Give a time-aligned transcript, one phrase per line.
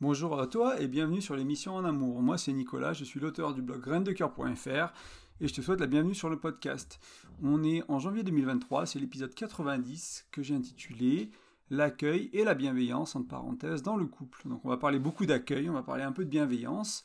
[0.00, 2.22] Bonjour à toi et bienvenue sur l'émission En Amour.
[2.22, 4.92] Moi c'est Nicolas, je suis l'auteur du blog graindecoeur.fr
[5.40, 7.00] et je te souhaite la bienvenue sur le podcast.
[7.42, 11.32] On est en janvier 2023, c'est l'épisode 90 que j'ai intitulé
[11.70, 14.48] L'accueil et la bienveillance, entre parenthèses, dans le couple.
[14.48, 17.02] Donc on va parler beaucoup d'accueil, on va parler un peu de bienveillance.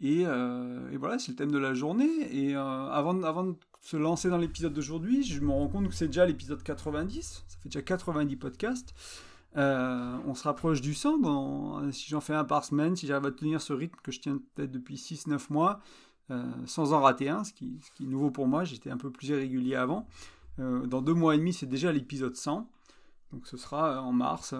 [0.00, 2.08] Et, euh, voilà, c'est le thème de la journée.
[2.34, 5.94] Et euh, avant, avant de se lancer dans l'épisode d'aujourd'hui, je me rends compte que
[5.94, 7.44] c'est déjà l'épisode 90.
[7.46, 8.94] Ça fait déjà 90 podcasts.
[9.56, 11.90] Euh, on se rapproche du 100.
[11.92, 14.40] si j'en fais un par semaine, si j'arrive à tenir ce rythme que je tiens
[14.54, 15.80] peut-être depuis 6-9 mois,
[16.30, 19.28] euh, sans en rater un, ce qui, est nouveau pour moi, j'étais un peu plus
[19.28, 20.06] irrégulier avant.
[20.58, 22.68] Euh, dans deux mois et demi, c'est déjà l'épisode 100.
[23.32, 24.54] Donc ce sera en mars,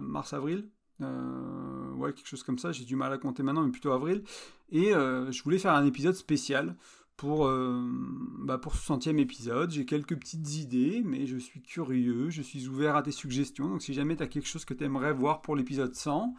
[0.00, 0.68] mars-avril.
[1.00, 4.24] ouais, quelque chose comme ça, j'ai du mal à compter maintenant, mais plutôt avril.
[4.70, 6.74] Et je voulais faire un épisode spécial
[7.16, 7.80] pour, euh,
[8.40, 9.70] bah pour ce centième épisode.
[9.70, 13.68] J'ai quelques petites idées, mais je suis curieux, je suis ouvert à tes suggestions.
[13.68, 16.34] Donc si jamais tu as quelque chose que tu aimerais voir pour l'épisode 100,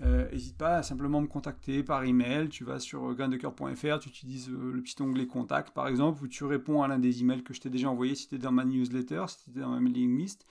[0.00, 2.48] n'hésite euh, pas à simplement me contacter par email.
[2.48, 6.44] Tu vas sur graindecoeur.fr, tu utilises euh, le petit onglet contact par exemple, ou tu
[6.44, 8.64] réponds à l'un des emails que je t'ai déjà envoyé si tu es dans ma
[8.64, 10.46] newsletter, si tu es dans ma mailing list,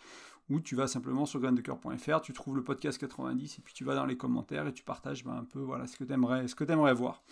[0.49, 3.95] ou tu vas simplement sur graindecoeur.fr, tu trouves le podcast 90 et puis tu vas
[3.95, 6.93] dans les commentaires et tu partages bah, un peu voilà, ce que tu aimerais, aimerais
[6.93, 7.23] voir.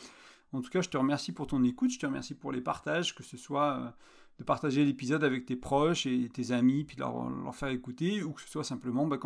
[0.52, 3.14] En tout cas, je te remercie pour ton écoute, je te remercie pour les partages,
[3.14, 3.90] que ce soit euh,
[4.40, 8.32] de partager l'épisode avec tes proches et tes amis, puis leur, leur faire écouter, ou
[8.32, 9.18] que ce soit simplement bah,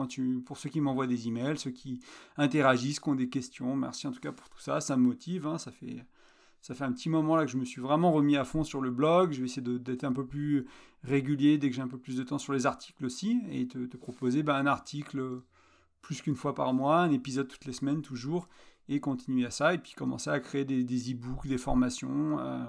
[0.46, 2.00] pour ceux qui m'envoient des emails, ceux qui
[2.36, 3.76] interagissent, qui ont des questions.
[3.76, 7.10] Merci en tout cas pour tout ça, ça me motive, hein, ça fait un petit
[7.10, 9.34] moment là que je me suis vraiment remis à fond sur le blog.
[9.34, 10.66] Je vais essayer d'être un peu plus
[11.04, 13.86] régulier dès que j'ai un peu plus de temps sur les articles aussi et te,
[13.86, 15.42] te proposer bah, un article
[16.02, 18.50] plus qu'une fois par mois, un épisode toutes les semaines toujours
[18.90, 22.64] et continuer à ça, et puis commencer à créer des, e-books, des formations euh,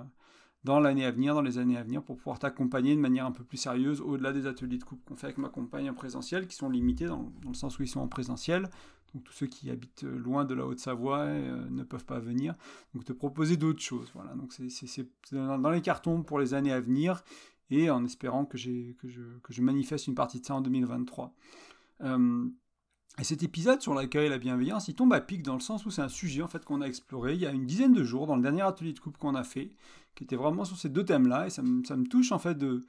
[0.62, 3.32] dans l'année à venir, dans les années à venir, pour pouvoir t'accompagner de manière un
[3.32, 6.46] peu plus sérieuse au-delà des ateliers de couple qu'on fait avec ma compagne en présentiel,
[6.46, 8.70] qui sont limités dans, le sens où ils sont en présentiel.
[9.12, 12.54] Donc tous ceux qui habitent loin de la Haute-Savoie euh, ne peuvent pas venir.
[12.94, 14.10] Donc te proposer d'autres choses.
[14.14, 14.34] Voilà.
[14.34, 17.22] Donc c'est dans, les cartons pour les années à venir
[17.70, 18.56] et en espérant que,
[18.92, 21.34] que, je, que je manifeste une partie de ça en 2023.
[23.20, 25.86] Et cet épisode sur l'accueil et la bienveillance, il tombe à pic dans le sens
[25.86, 28.02] où c'est un sujet en fait qu'on a exploré il y a une dizaine de
[28.02, 29.70] jours dans le dernier atelier de couple qu'on a fait,
[30.16, 32.58] qui était vraiment sur ces deux thèmes-là, et ça me, ça me, touche en fait
[32.58, 32.82] de,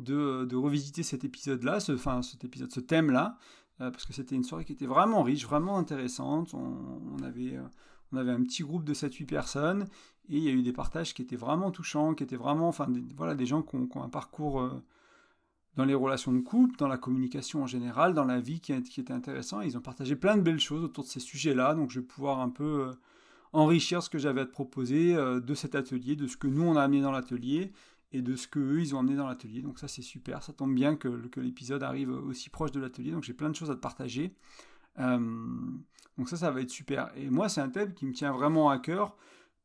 [0.00, 3.38] de, revisiter cet épisode-là, ce, enfin cet épisode, ce thème-là,
[3.80, 6.54] euh, parce que c'était une soirée qui était vraiment riche, vraiment intéressante.
[6.54, 7.62] On, avait, euh,
[8.12, 9.86] on avait un petit groupe de 7-8 personnes,
[10.28, 12.88] et il y a eu des partages qui étaient vraiment touchants, qui étaient vraiment, enfin
[12.88, 14.60] des, voilà, des gens qui ont, un parcours...
[14.60, 14.82] Euh,
[15.76, 19.12] dans les relations de couple, dans la communication en général, dans la vie qui, était
[19.12, 19.60] intéressant.
[19.62, 22.40] ils ont partagé plein de belles choses autour de ces sujets-là, donc je vais pouvoir
[22.40, 22.92] un peu euh,
[23.52, 26.62] enrichir ce que j'avais à te proposer euh, de cet atelier, de ce que nous
[26.62, 27.72] on a amené dans l'atelier
[28.12, 29.62] et de ce qu'eux ils ont amené dans l'atelier.
[29.62, 33.10] Donc ça c'est super, ça tombe bien que, que l'épisode arrive aussi proche de l'atelier,
[33.10, 34.34] donc j'ai plein de choses à te partager.
[34.98, 35.18] Euh,
[36.18, 37.10] donc ça ça va être super.
[37.16, 39.16] Et moi c'est un thème qui me tient vraiment à cœur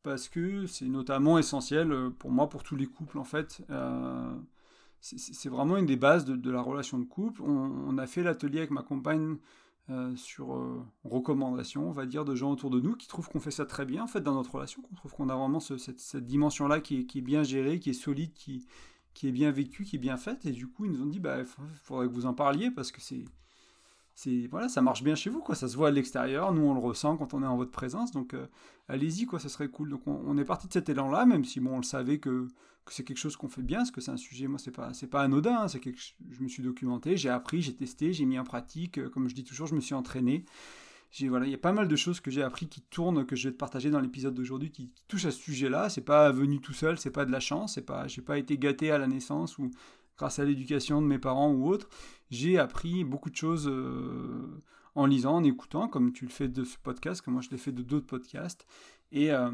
[0.04, 3.62] parce que c'est notamment essentiel pour moi, pour tous les couples en fait
[5.16, 7.42] c'est vraiment une des bases de, la relation de couple.
[7.42, 9.38] On, a fait l'atelier avec ma compagne
[9.90, 13.40] euh, sur euh, recommandation, on va dire, de gens autour de nous qui trouvent qu'on
[13.40, 16.18] fait ça très bien en fait dans notre relation, qu'on trouve qu'on a vraiment cette,
[16.18, 18.68] dimension-là qui, est, bien gérée, qui est solide, qui,
[19.24, 20.46] est bien vécue, qui est bien faite.
[20.46, 22.92] Et du coup, ils nous ont dit, bah, il faudrait que vous en parliez parce
[22.92, 23.24] que c'est
[24.18, 25.54] c'est voilà, ça marche bien chez vous, quoi.
[25.54, 28.10] Ça se voit à l'extérieur, nous on le ressent quand on est en votre présence,
[28.12, 28.48] donc euh,
[28.88, 29.92] allez-y, quoi, ça serait cool.
[29.92, 32.48] Donc on, est parti de cet élan-là, même si bon, on le savait que,
[32.90, 35.06] c'est quelque chose qu'on fait bien, parce que c'est un sujet, moi c'est pas c'est
[35.06, 36.02] pas anodin, hein, c'est quelque,
[36.32, 39.36] je me suis documenté, j'ai appris, j'ai testé, j'ai mis en pratique, euh, comme je
[39.36, 40.46] dis toujours, je me suis entraîné.
[41.12, 43.36] J'ai voilà, il y a pas mal de choses que j'ai appris qui tournent, que
[43.36, 45.90] je vais te partager dans l'épisode d'aujourd'hui, qui, touchent à ce sujet-là.
[45.90, 48.58] C'est pas venu tout seul, c'est pas de la chance, c'est pas, j'ai pas été
[48.58, 49.70] gâté à la naissance ou
[50.18, 51.88] grâce à l'éducation de mes parents ou autres,
[52.30, 54.62] j'ai appris beaucoup de choses euh,
[54.96, 57.58] en lisant, en écoutant, comme tu le fais de ce podcast, comme moi je l'ai
[57.58, 58.66] fait de d'autres podcasts.
[59.12, 59.52] Et, euh,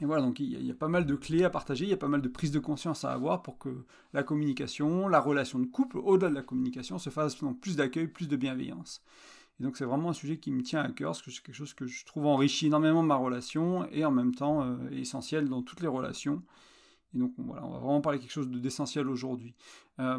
[0.00, 2.08] voilà, donc il y, a, pas mal de clés à partager, il y a pas
[2.08, 5.98] mal de prises de conscience à avoir pour que la communication, la relation de couple,
[5.98, 9.02] au-delà de la communication, se fasse dans plus d'accueil, plus de bienveillance.
[9.60, 11.54] Et donc c'est vraiment un sujet qui me tient à cœur, parce que c'est quelque
[11.54, 15.62] chose que je trouve enrichit énormément ma relation et en même temps euh, essentiel dans
[15.62, 16.42] toutes les relations.
[17.14, 19.54] Et donc voilà, on va vraiment parler de quelque chose d'essentiel aujourd'hui.
[19.98, 20.18] Euh,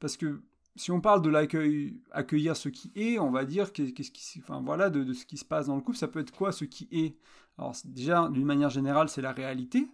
[0.00, 0.40] parce que
[0.76, 4.62] si on parle de l'accueil, accueillir ce qui est, on va dire qu'est-ce qui, enfin
[4.62, 6.88] voilà, de, ce qui se passe dans le couple, ça peut être quoi ce qui
[6.90, 7.16] est?
[7.58, 9.86] Alors déjà, d'une manière générale, c'est la réalité,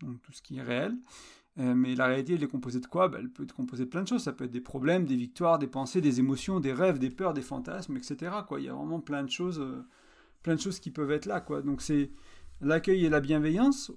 [0.00, 0.96] donc tout ce qui est réel.
[1.60, 3.08] Euh, mais la réalité, elle est composée de quoi?
[3.08, 4.24] Ben, Elle peut être composée de plein de choses.
[4.24, 7.32] Ça peut être des problèmes, des victoires, des pensées, des émotions, des rêves, des peurs,
[7.32, 8.32] des fantasmes, etc.
[8.48, 8.60] Quoi.
[8.60, 9.86] Il y a vraiment plein de choses, euh,
[10.42, 11.40] plein de choses qui peuvent être là.
[11.40, 11.62] Quoi.
[11.62, 12.10] Donc c'est
[12.60, 13.92] l'accueil et la bienveillance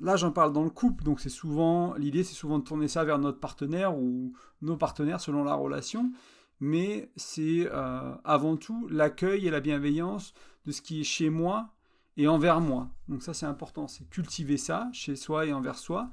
[0.00, 3.04] là j'en parle dans le couple, donc c'est souvent l'idée c'est souvent de tourner ça
[3.04, 6.12] vers notre partenaire ou nos partenaires selon la relation.
[6.60, 10.34] mais c'est euh, avant tout l'accueil et la bienveillance
[10.66, 11.70] de ce qui est chez moi
[12.16, 12.88] et envers moi.
[13.08, 16.10] Donc ça c'est important, c'est cultiver ça chez soi et envers soi,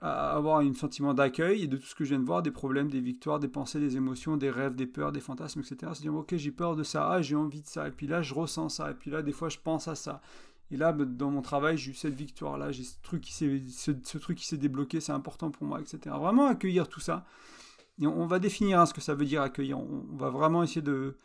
[0.00, 2.88] avoir un sentiment d'accueil et de tout ce que je viens de voir, des problèmes,
[2.88, 5.92] des victoires, des pensées, des émotions, des rêves, des peurs, des fantasmes, etc.
[5.94, 8.22] Se dire ok j'ai peur de ça, ah, j'ai envie de ça, et puis là
[8.22, 10.20] je ressens ça, et puis là des fois je pense à ça.
[10.70, 13.62] Et là, bah, dans mon travail, j'ai eu cette victoire-là, j'ai ce truc qui s'est,
[13.68, 16.14] ce, débloqué, c'est important pour moi, etc.
[16.18, 17.24] Vraiment accueillir tout ça.
[18.00, 19.78] Et on, va définir hein, ce que ça veut dire accueillir.
[19.78, 21.16] On, va vraiment essayer de.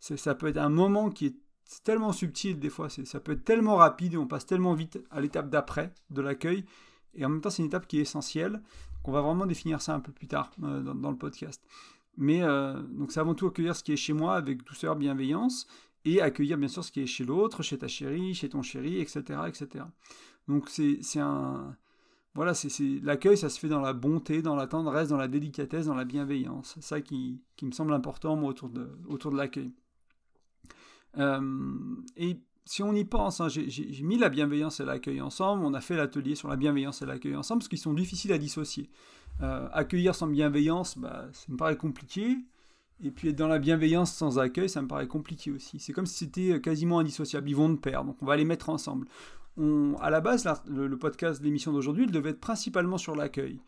[0.00, 1.36] Ça peut être un moment qui est
[1.84, 5.20] tellement subtil des fois, ça peut être tellement rapide et on passe tellement vite à
[5.20, 6.64] l'étape d'après de l'accueil.
[7.14, 8.62] Et en même temps, c'est une étape qui est essentielle.
[9.02, 11.62] qu'on va vraiment définir ça un peu plus tard euh, dans, le podcast.
[12.16, 15.66] Mais euh, donc c'est avant tout accueillir ce qui est chez moi avec douceur, bienveillance
[16.06, 19.00] et accueillir bien sûr ce qui est chez l'autre, chez ta chérie, chez ton chéri,
[19.00, 19.40] etc.
[19.48, 19.84] etc.
[20.48, 21.76] Donc c'est un...
[22.34, 22.70] Voilà, c'est
[23.02, 26.04] l'accueil, ça se fait dans la bonté, dans la tendresse, dans la délicatesse, dans la
[26.04, 26.72] bienveillance.
[26.74, 29.72] C'est ça qui, qui, me semble important, moi, autour de, autour de l'accueil.
[31.16, 31.70] Euh,
[32.18, 35.80] et si on y pense, hein, j'ai mis la bienveillance et l'accueil ensemble, on a
[35.80, 38.90] fait l'atelier sur la bienveillance et l'accueil ensemble, parce qu'ils sont difficiles à dissocier.
[39.40, 42.36] Euh, accueillir sans bienveillance, bah, ça me paraît compliqué.
[43.02, 45.78] Et puis être dans la bienveillance sans accueil, ça me paraît compliqué aussi.
[45.78, 47.48] C'est comme si c'était euh, quasiment indissociable.
[47.48, 49.06] Ils vont de pair, donc on va les mettre ensemble.
[49.58, 53.60] On, à la base, le, podcast, l'émission d'aujourd'hui, il devait être principalement sur l'accueil.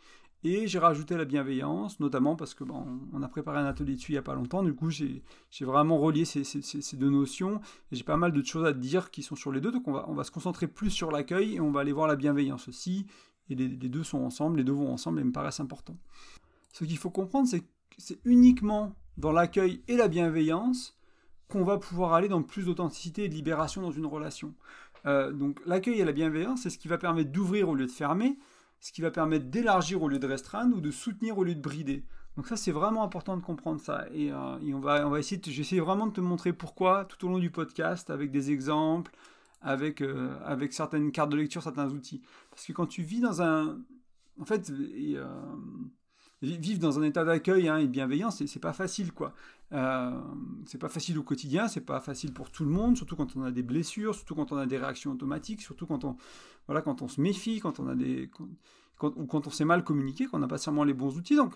[0.45, 4.13] Et j'ai rajouté la bienveillance, notamment parce que bon, on a préparé un atelier dessus
[4.13, 4.63] il n'y a pas longtemps.
[4.63, 5.23] Du coup, j'ai
[5.63, 7.61] vraiment relié ces, ces, deux notions.
[7.91, 9.73] J'ai pas mal de choses à dire qui sont sur les deux.
[9.73, 12.07] Donc on va, on va se concentrer plus sur l'accueil et on va aller voir
[12.07, 13.07] la bienveillance aussi.
[13.51, 15.99] Et les, les, deux sont ensemble, les deux vont ensemble et me paraissent importants.
[16.73, 17.67] Ce qu'il faut comprendre, c'est que
[17.97, 20.97] c'est uniquement dans l'accueil et la bienveillance
[21.49, 24.55] qu'on va pouvoir aller dans plus d'authenticité et de libération dans une relation.
[25.07, 27.91] Euh, donc l'accueil et la bienveillance, c'est ce qui va permettre d'ouvrir au lieu de
[27.91, 28.39] fermer,
[28.81, 31.61] ce qui va permettre d'élargir au lieu de restreindre ou de soutenir au lieu de
[31.61, 32.05] brider.
[32.37, 34.07] Donc ça, c'est vraiment important de comprendre ça.
[34.13, 37.29] Et, euh, on, va, on va essayer, j'essaie vraiment de te montrer pourquoi tout au
[37.29, 39.13] long du podcast, avec des exemples,
[39.61, 42.23] avec, euh, avec certaines cartes de lecture, certains outils.
[42.51, 43.79] Parce que quand tu vis dans un...
[44.41, 44.73] En fait,
[46.43, 49.35] vivre dans un état d'accueil hein, et de bienveillance, c'est pas facile, quoi.
[49.73, 50.19] Euh,
[50.65, 53.43] c'est pas facile au quotidien, c'est pas facile pour tout le monde, surtout quand on
[53.43, 56.17] a des blessures, surtout quand on a des réactions automatiques, surtout quand on,
[56.67, 58.31] voilà, quand on se méfie, quand on a des,
[58.97, 61.37] quand, quand on sait mal communiquer, qu'on n'a pas seulement les bons outils.
[61.37, 61.55] Donc,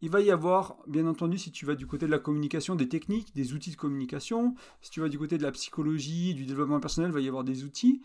[0.00, 2.88] il va y avoir, bien entendu, si tu vas du côté de la communication, des
[2.88, 4.54] techniques, des outils de communication.
[4.80, 7.44] Si tu vas du côté de la psychologie, du développement personnel, il va y avoir
[7.44, 8.02] des outils.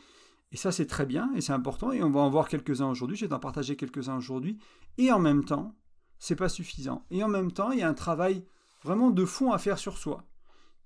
[0.52, 1.92] Et ça, c'est très bien et c'est important.
[1.92, 3.18] Et on va en voir quelques-uns aujourd'hui.
[3.18, 4.60] Je vais t'en partager quelques-uns aujourd'hui.
[5.00, 5.76] Et en même temps,
[6.20, 7.06] c'est pas suffisant.
[7.12, 8.44] Et en même temps, il y a un travail
[8.84, 10.24] vraiment de fond à faire sur soi.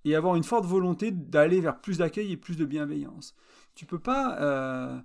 [0.03, 3.35] Et avoir une forte volonté d'aller vers plus d'accueil et plus de bienveillance.
[3.75, 4.99] Tu peux pas, euh,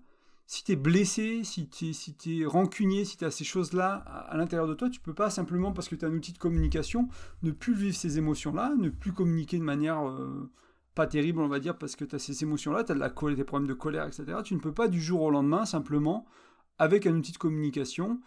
[0.46, 4.36] si tu es blessé, si tu es, si rancunier, si tu as ces choses-là à,
[4.36, 7.08] l'intérieur de toi, tu peux pas simplement parce que tu as un outil de communication
[7.42, 10.50] ne plus vivre ces émotions-là, ne plus communiquer de manière euh,
[10.94, 13.10] pas terrible, on va dire, parce que tu as ces émotions-là, tu as de la
[13.10, 14.38] colère, des problèmes de colère, etc.
[14.42, 16.24] Tu ne peux pas du jour au lendemain simplement,
[16.78, 18.18] avec un outil de communication,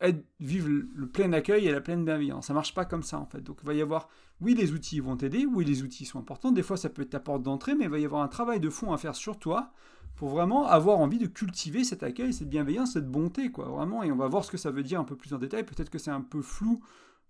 [0.00, 2.46] être, vivre le plein accueil et la pleine bienveillance.
[2.46, 3.40] Ça marche pas comme ça en fait.
[3.40, 4.08] Donc il va y avoir,
[4.40, 6.52] oui, les outils vont t'aider, oui, les outils sont importants.
[6.52, 8.60] Des fois, ça peut être ta porte d'entrée, mais il va y avoir un travail
[8.60, 9.72] de fond à faire sur toi
[10.16, 13.66] pour vraiment avoir envie de cultiver cet accueil, cette bienveillance, cette bonté, quoi.
[13.66, 15.64] Vraiment, et on va voir ce que ça veut dire un peu plus en détail.
[15.64, 16.80] Peut-être que c'est un peu flou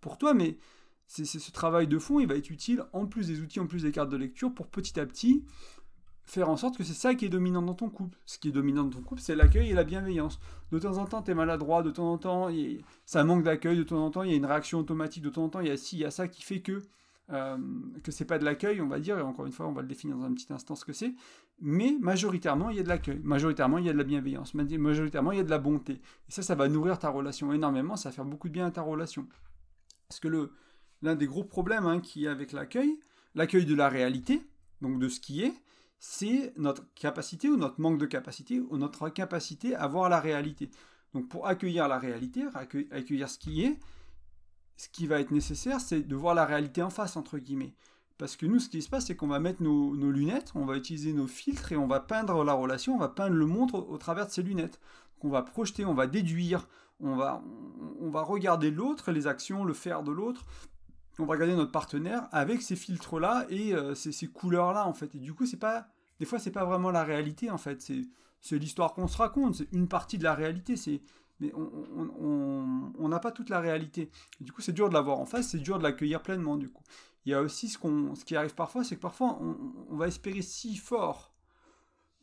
[0.00, 0.56] pour toi, mais
[1.06, 3.82] c'est ce travail de fond, il va être utile en plus des outils, en plus
[3.82, 5.42] des cartes de lecture, pour petit à petit
[6.30, 8.18] faire en sorte que c'est ça qui est dominant dans ton couple.
[8.26, 10.38] Ce qui est dominant dans ton couple, c'est l'accueil et la bienveillance.
[10.72, 12.48] De temps en temps, tu es maladroit, de temps en temps,
[13.06, 15.44] ça manque d'accueil, de temps en temps, il y a une réaction automatique, de temps
[15.44, 16.82] en temps, il y a ci, il y a ça qui fait que
[17.30, 17.58] euh,
[18.02, 19.88] que c'est pas de l'accueil, on va dire, et encore une fois, on va le
[19.88, 21.12] définir dans un petit instant ce que c'est,
[21.60, 25.32] mais majoritairement, il y a de l'accueil, majoritairement, il y a de la bienveillance, majoritairement,
[25.32, 26.00] il y a de la bonté.
[26.28, 28.70] Et ça, ça va nourrir ta relation énormément, ça va faire beaucoup de bien à
[28.70, 29.26] ta relation.
[30.08, 30.50] Parce que
[31.02, 32.98] l'un des gros problèmes hein, qui est avec l'accueil,
[33.34, 34.40] l'accueil de la réalité,
[34.80, 35.52] donc de ce qui est,
[35.98, 40.70] c'est notre capacité ou notre manque de capacité ou notre incapacité à voir la réalité.
[41.14, 42.44] Donc pour accueillir la réalité,
[42.90, 43.78] accueillir ce qui est,
[44.76, 47.74] ce qui va être nécessaire, c'est de voir la réalité en face, entre guillemets.
[48.16, 50.76] Parce que nous, ce qui se passe, c'est qu'on va mettre nos, lunettes, on va
[50.76, 53.96] utiliser nos filtres et on va peindre la relation, on va peindre le monde au,
[53.96, 54.80] travers de ces lunettes.
[55.16, 56.68] Donc on va projeter, on va déduire,
[57.00, 57.42] on va,
[58.00, 60.44] on va regarder l'autre, les actions, le faire de l'autre,
[61.18, 65.14] on va regarder notre partenaire avec ces filtres-là et euh, ces, couleurs-là, en fait.
[65.14, 65.88] Et du coup, c'est pas,
[66.20, 67.82] des fois, c'est pas vraiment la réalité, en fait.
[67.82, 70.76] C'est, l'histoire qu'on se raconte, c'est une partie de la réalité.
[70.76, 71.02] C'est,
[71.40, 74.10] mais on n'a pas toute la réalité.
[74.40, 76.68] Et du coup, c'est dur de l'avoir en face, c'est dur de l'accueillir pleinement, du
[76.68, 76.82] coup.
[77.24, 80.06] Il y a aussi ce, qu'on, ce qui arrive parfois, c'est que parfois, on, va
[80.06, 81.34] espérer si fort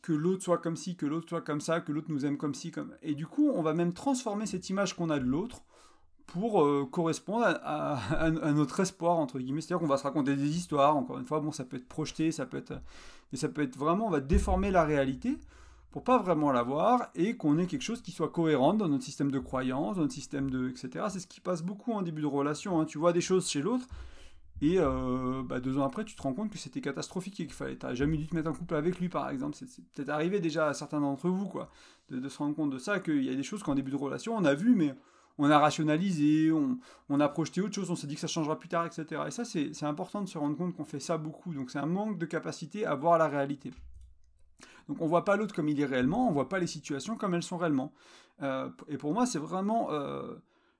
[0.02, 2.54] que l'autre soit comme ci, que l'autre soit comme ça, que l'autre nous aime comme
[2.54, 2.96] ci, comme...
[3.02, 5.62] Et du coup, on va même transformer cette image qu'on a de l'autre
[6.26, 9.60] pour correspondre à, notre espoir, entre guillemets.
[9.60, 12.32] C'est-à-dire qu'on va se raconter des histoires, encore une fois, bon, ça peut être projeté,
[12.32, 12.74] ça peut être...
[13.32, 15.38] Mais ça peut être vraiment, on va déformer la réalité
[15.90, 19.02] pour pas vraiment la voir et qu'on ait quelque chose qui soit cohérent dans notre
[19.02, 20.68] système de croyance, dans notre système de...
[20.68, 21.06] etc.
[21.08, 22.80] C'est ce qui passe beaucoup en début de relation.
[22.80, 22.84] Hein.
[22.84, 23.86] Tu vois des choses chez l'autre,
[24.62, 27.54] et euh, bah, deux ans après, tu te rends compte que c'était catastrophique et qu'il
[27.54, 29.54] fallait, t'as jamais dû te mettre en couple avec lui, par exemple.
[29.54, 31.70] C'est, peut-être arrivé déjà à certains d'entre vous, quoi,
[32.08, 34.34] de, se rendre compte de ça, qu'il y a des choses qu'en début de relation,
[34.34, 34.94] on a vu, mais
[35.38, 38.68] on a rationalisé, on, a projeté autre chose, on s'est dit que ça changera plus
[38.68, 39.22] tard, etc.
[39.26, 41.52] Et ça, c'est, important de se rendre compte qu'on fait ça beaucoup.
[41.54, 43.72] Donc c'est un manque de capacité à voir la réalité.
[44.88, 47.34] Donc on voit pas l'autre comme il est réellement, on voit pas les situations comme
[47.34, 47.92] elles sont réellement.
[48.42, 50.36] Euh, et pour moi, c'est vraiment euh,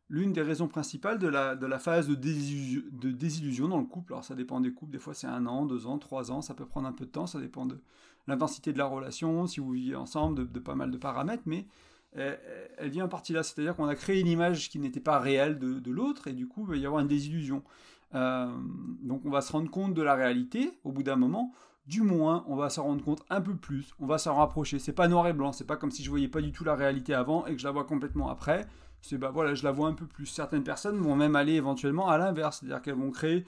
[0.08, 3.86] l'une des raisons principales de la, de la phase de désillusion, de désillusion, dans le
[3.86, 4.12] couple.
[4.12, 6.54] Alors ça dépend des couples, des fois c'est un an, deux ans, trois ans, ça
[6.54, 7.80] peut prendre un peu de temps, ça dépend de
[8.26, 11.66] l'intensité de la relation, si vous vivez ensemble, de, pas mal de paramètres, mais
[12.16, 15.58] elle, vient en partie là, c'est-à-dire qu'on a créé une image qui n'était pas réelle
[15.58, 17.62] de, l'autre, et du coup il va y avoir une désillusion.
[18.14, 18.46] Euh,
[19.02, 21.52] donc on va se rendre compte de la réalité au bout d'un moment,
[21.87, 24.78] du moins on va s'en rendre compte un peu plus, on va s'en rapprocher.
[24.78, 26.75] C'est pas noir et blanc, c'est pas comme si je voyais pas du tout la
[26.75, 28.66] réalité avant et que je la vois complètement après
[29.06, 30.26] c'est bah voilà, je la vois un peu plus.
[30.26, 33.44] Certaines personnes vont même aller éventuellement à l'inverse, c'est-à-dire qu'elles vont créer,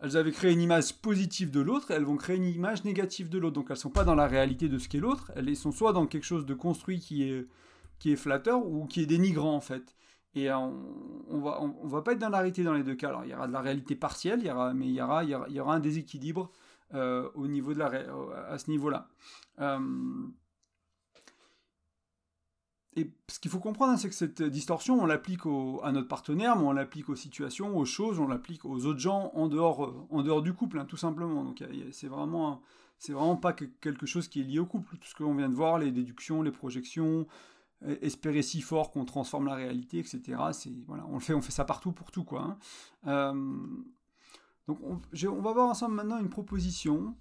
[0.00, 3.38] elles avaient créé une image positive de l'autre, elles vont créer une image négative de
[3.38, 3.54] l'autre.
[3.54, 6.06] Donc elles sont pas dans la réalité de ce qu'est l'autre, elles sont soit dans
[6.06, 7.46] quelque chose de construit qui est
[8.02, 9.94] qui est flatteur ou qui est dénigrant en fait.
[10.34, 10.74] Et on,
[11.28, 13.10] on va on, va pas être dans la réalité dans les deux cas.
[13.10, 15.22] Alors il y aura de la réalité partielle, il y aura, mais il y aura
[15.22, 16.50] il y aura, un déséquilibre
[16.94, 17.92] euh, au niveau de la
[18.48, 19.08] à ce niveau-là.
[19.60, 19.78] Euh,
[22.96, 25.46] et ce qu'il faut comprendre, hein, c'est que cette distorsion, on l'applique
[25.84, 29.30] à notre partenaire, mais on l'applique aux situations, aux choses, on l'applique aux autres gens
[29.34, 31.44] en dehors, euh, en dehors du couple, hein, tout simplement.
[31.44, 32.62] Donc c'est vraiment,
[32.98, 34.96] c'est vraiment pas quelque chose qui est lié au couple.
[34.98, 37.28] Tout ce que l'on vient de voir, les déductions, les projections,
[38.00, 40.20] espérer si fort qu'on transforme la réalité, etc.
[40.52, 42.42] C'est voilà, on le fait, on fait ça partout pour tout, quoi.
[42.42, 42.58] Hein.
[43.06, 43.66] Euh,
[44.68, 47.16] donc on, va voir ensemble maintenant une proposition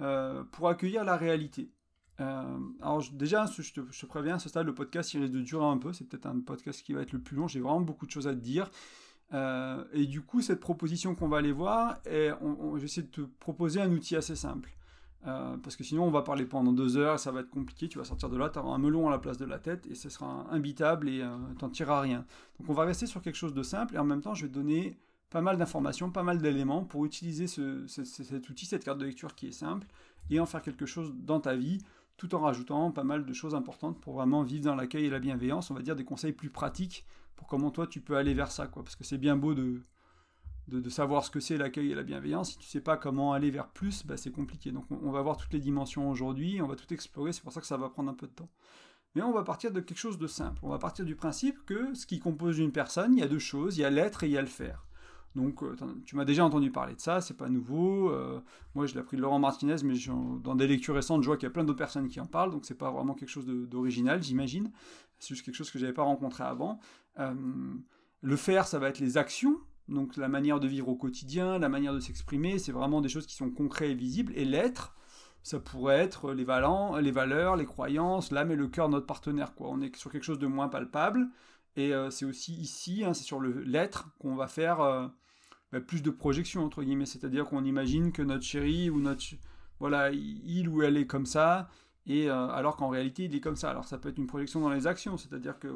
[0.00, 1.72] euh, pour accueillir la réalité.
[2.20, 5.78] Euh, alors déjà, je te, préviens, à ce stade, le podcast risque de durer un
[5.78, 5.92] peu.
[5.92, 7.48] C'est peut-être un podcast qui va être le plus long.
[7.48, 8.70] J'ai vraiment beaucoup de choses à te dire.
[9.92, 12.00] Et du coup, cette proposition qu'on va aller voir,
[12.76, 14.75] j'essaie de te proposer un outil assez simple.
[15.26, 17.88] Euh, parce que sinon, on va parler pendant deux heures, ça va être compliqué.
[17.88, 19.86] Tu vas sortir de là, tu auras un melon à la place de la tête,
[19.86, 22.24] et ce sera imbitable et tu t'en tireras rien.
[22.58, 24.52] Donc, on va rester sur quelque chose de simple, et en même temps, je vais
[24.52, 24.98] donner
[25.30, 29.48] pas mal d'informations, pas mal d'éléments pour utiliser cet outil, cette carte de lecture qui
[29.48, 29.86] est simple,
[30.30, 31.78] et en faire quelque chose dans ta vie
[32.16, 35.18] tout en rajoutant pas mal de choses importantes pour vraiment vivre dans l'accueil et la
[35.18, 37.04] bienveillance, on va dire des conseils plus pratiques
[37.34, 38.66] pour comment toi tu peux aller vers ça.
[38.68, 39.82] Parce que c'est bien beau de,
[40.68, 43.50] de, savoir ce que c'est l'accueil et la bienveillance, si tu sais pas comment aller
[43.50, 44.72] vers plus, bah, c'est compliqué.
[44.72, 47.60] Donc on, va voir toutes les dimensions aujourd'hui, on va tout explorer, c'est pour ça
[47.60, 48.50] que ça va prendre un peu de temps.
[49.14, 50.58] Mais on va partir de quelque chose de simple.
[50.62, 53.38] On va partir du principe que ce qui compose une personne, il y a deux
[53.38, 54.86] choses, il y a l'être et il y a le faire.
[55.36, 58.10] Donc, euh, tu m'as déjà entendu parler de ça, c'est pas nouveau.
[58.10, 58.40] Euh,
[58.74, 59.94] moi, je l'ai appris de Laurent Martinez, mais
[60.42, 62.50] dans des lectures récentes, je vois qu'il y a plein d'autres personnes qui en parlent,
[62.50, 64.72] donc c'est pas vraiment quelque chose d'original, j'imagine.
[65.18, 66.80] C'est juste quelque chose que j'avais pas rencontré avant.
[67.18, 67.34] Euh,
[68.22, 71.68] le faire, ça va être les actions, donc la manière de vivre au quotidien, la
[71.68, 74.32] manière de s'exprimer, c'est vraiment des choses qui sont concrètes et visibles.
[74.36, 74.96] Et l'être,
[75.42, 79.06] ça pourrait être les, valents, les valeurs, les croyances, l'âme et le cœur de notre
[79.06, 79.54] partenaire.
[79.54, 79.68] Quoi.
[79.70, 81.28] On est sur quelque chose de moins palpable.
[81.76, 84.78] Et c'est aussi ici, hein, c'est sur l'être qu'on va faire
[85.72, 87.06] bah, plus de projection, entre guillemets.
[87.06, 89.24] C'est-à-dire qu'on imagine que notre chéri ou notre.
[89.78, 91.68] Voilà, il ou elle est comme ça,
[92.06, 93.70] et euh, alors qu'en réalité, il est comme ça.
[93.70, 95.68] Alors ça peut être une projection dans les actions, c'est-à-dire que.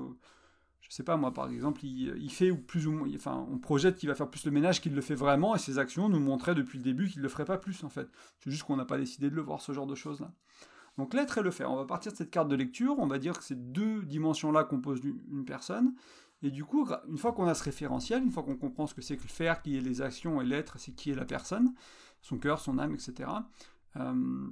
[0.81, 3.09] Je sais pas, moi, par exemple, il, fait ou plus ou moins.
[3.15, 5.79] Enfin, on projette qu'il va faire plus le ménage qu'il le fait vraiment, et ses
[5.79, 8.09] actions nous montraient depuis le début qu'il ne le ferait pas plus, en fait.
[8.41, 10.33] C'est juste qu'on n'a pas décidé de le voir, ce genre de choses-là.
[10.99, 11.71] Donc l'être et le faire.
[11.71, 14.65] On va partir de cette carte de lecture, on va dire que ces deux dimensions-là
[14.65, 15.95] composent une personne,
[16.43, 19.03] et du coup, une fois qu'on a ce référentiel, une fois qu'on comprend ce que
[19.03, 21.75] c'est que le faire, qui est les actions, et l'être, c'est qui est la personne,
[22.23, 23.31] son cœur, son âme, etc.,
[23.97, 24.51] euh,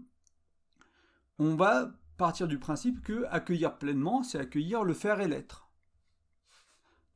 [1.38, 5.67] on va partir du principe que accueillir pleinement, c'est accueillir le faire et l'être.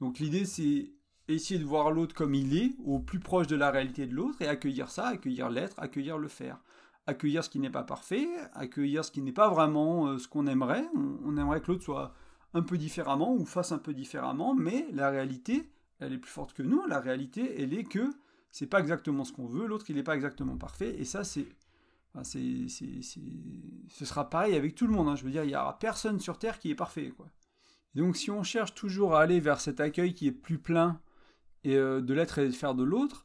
[0.02, 0.90] Donc l'idée, c'est
[1.28, 4.42] essayer de voir l'autre comme il est, au plus proche de la réalité de l'autre,
[4.42, 6.58] et accueillir ça, accueillir l'être, accueillir le faire.
[7.06, 10.48] Accueillir ce qui n'est pas parfait, accueillir ce qui n'est pas vraiment euh, ce qu'on
[10.48, 10.84] aimerait.
[10.96, 12.14] on aimerait que l'autre soit
[12.52, 16.52] un peu différemment ou fasse un peu différemment, mais la réalité, elle est plus forte
[16.52, 16.84] que nous.
[16.88, 18.10] La réalité, elle est que
[18.50, 21.46] c'est pas exactement ce qu'on veut, l'autre, il n'est pas exactement parfait, et ça, c'est.
[22.24, 25.08] c'est, ce sera pareil avec tout le monde.
[25.08, 25.14] Hein.
[25.14, 27.12] Je veux dire, il n'y aura personne sur Terre qui est parfait.
[27.16, 27.28] Quoi.
[27.94, 31.00] Donc, si on cherche toujours à aller vers cet accueil qui est plus plein
[31.64, 33.24] et euh, de l'être et de faire de l'autre,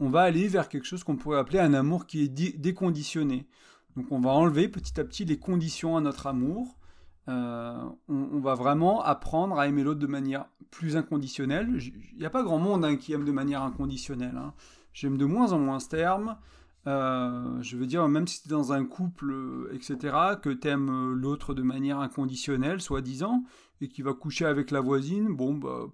[0.00, 3.46] on va aller vers quelque chose qu'on pourrait appeler un amour qui est déconditionné.
[3.96, 6.76] Donc, on va enlever petit à petit les conditions à notre amour
[7.28, 11.78] on, va vraiment apprendre à aimer l'autre de manière plus inconditionnelle.
[12.12, 14.36] Il n'y a pas grand monde hein, qui aime de manière inconditionnelle.
[14.36, 14.54] Hein.
[14.92, 16.36] J'aime de moins en moins ce terme.
[16.86, 20.68] Euh, je veux dire, même si tu es dans un couple, euh, etc., que tu
[20.68, 23.42] aimes euh, l'autre de manière inconditionnelle, soi-disant,
[23.80, 25.86] et qui va coucher avec la voisine, bon, bah,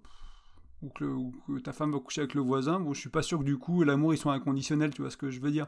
[0.83, 3.45] ou que, ta femme va coucher avec le voisin, bon, je suis pas sûr que
[3.45, 5.67] du coup, l'amour, ils soit inconditionnel, tu vois ce que je veux dire.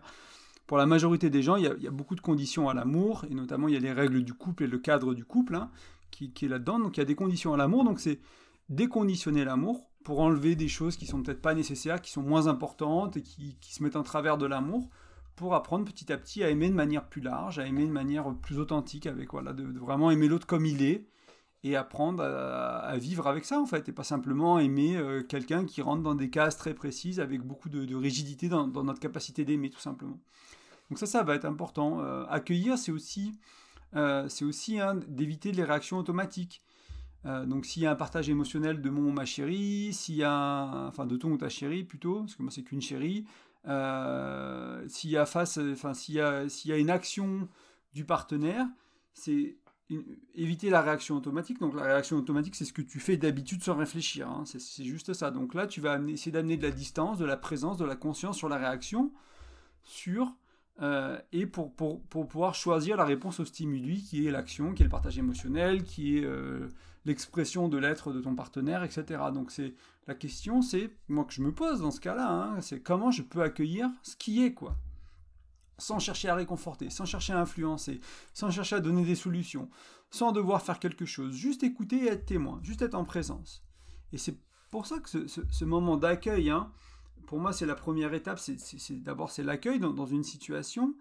[0.67, 3.69] Pour la majorité des gens, il y, a, beaucoup de conditions à l'amour, et notamment
[3.69, 5.71] il y a les règles du couple et le cadre du couple, hein,
[6.11, 8.21] qui, est là-dedans, donc il y a des conditions à l'amour, donc c'est
[8.69, 13.17] déconditionner l'amour pour enlever des choses qui sont peut-être pas nécessaires, qui sont moins importantes
[13.17, 14.89] et qui, qui se mettent en travers de l'amour
[15.37, 18.33] pour apprendre petit à petit à aimer de manière plus large, à aimer de manière
[18.35, 21.07] plus authentique, avec voilà, de, vraiment aimer l'autre comme il est
[21.65, 25.81] et apprendre à, vivre avec ça en fait, et pas simplement aimer euh, quelqu'un qui
[25.81, 29.81] rentre dans des cases très précises avec beaucoup de, rigidité dans, notre capacité d'aimer tout
[29.81, 30.21] simplement.
[30.91, 32.03] Donc ça, ça va être important.
[32.03, 33.33] Euh, accueillir, c'est aussi,
[33.97, 36.63] euh, aussi hein, d'éviter les réactions automatiques.
[37.25, 40.87] donc s'il y a un partage émotionnel de mon ou ma chérie, s'il y a
[40.87, 43.25] enfin de ton ou ta chérie plutôt, parce que moi c'est qu'une chérie,
[44.89, 47.49] s'il y a face, enfin s'il y s'il y a une action
[47.95, 48.67] du partenaire,
[49.15, 49.57] c'est
[50.35, 51.61] éviter la réaction automatique.
[51.61, 54.29] Donc la réaction automatique, c'est ce que tu fais d'habitude sans réfléchir.
[54.29, 54.45] Hein.
[54.47, 55.31] C'est, juste ça.
[55.31, 58.37] Donc là, tu vas essayer d'amener de la distance, de la présence, de la conscience
[58.37, 59.13] sur la réaction,
[59.83, 60.35] sur
[60.83, 64.83] euh, et pour, pour, pour, pouvoir choisir la réponse au stimuli qui est l'action, qui
[64.83, 66.69] est le partage émotionnel, qui est euh,
[67.05, 69.23] l'expression de l'être de ton partenaire, etc.
[69.33, 69.75] Donc c'est
[70.07, 73.23] la question, c'est moi que je me pose dans ce cas-là, hein, c'est comment je
[73.23, 74.77] peux accueillir ce qui est quoi,
[75.79, 78.01] sans chercher à réconforter, sans chercher à influencer,
[78.33, 79.69] sans chercher à donner des solutions,
[80.11, 83.65] sans devoir faire quelque chose, juste écouter et être témoin, juste être en présence.
[84.13, 84.39] Et c'est
[84.71, 86.71] pour ça que ce, moment d'accueil, hein,
[87.27, 88.41] pour moi, c'est la première étape.
[88.91, 90.95] D'abord c'est l'accueil dans, une situation,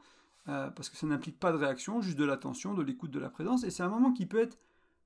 [0.47, 3.29] euh, parce que ça n'implique pas de réaction, juste de l'attention, de l'écoute, de la
[3.29, 3.63] présence.
[3.63, 4.57] Et c'est un moment qui peut être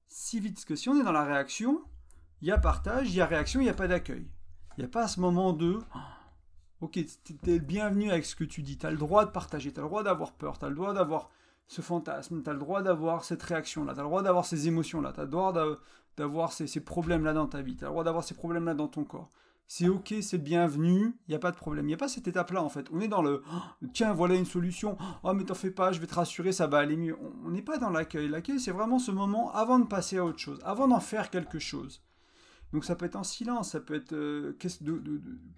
[0.07, 0.55] si vite.
[0.55, 1.81] Parce que si on est dans la réaction,
[2.41, 4.29] il y a partage, il y a réaction, il n'y a pas d'accueil.
[4.77, 5.79] Il n'y a pas ce moment de
[6.81, 8.77] Ok, tu es le bienvenu avec ce que tu dis.
[8.77, 10.75] Tu as le droit de partager, tu as le droit d'avoir peur, tu as le
[10.75, 11.29] droit d'avoir
[11.67, 14.67] ce fantasme, tu as le droit d'avoir cette réaction-là, tu as le droit d'avoir ces
[14.67, 15.53] émotions-là, tu as le droit
[16.17, 19.03] d'avoir ces, problèmes-là dans ta vie, tu as le droit d'avoir ces problèmes-là dans ton
[19.03, 19.29] corps
[19.67, 21.85] c'est ok, c'est bienvenu, il n'y a pas de problème.
[21.85, 22.87] Il n'y a pas cette étape-là en fait.
[22.93, 23.43] On est dans le
[23.93, 26.77] tiens, voilà une solution, oh mais t'en fais pas, je vais te rassurer, ça va
[26.77, 27.17] aller mieux.
[27.45, 28.29] On n'est pas dans l'accueil.
[28.29, 31.59] L'accueil, c'est vraiment ce moment avant de passer à autre chose, avant d'en faire quelque
[31.59, 32.01] chose.
[32.73, 34.57] Donc ça peut être en silence, ça peut être euh,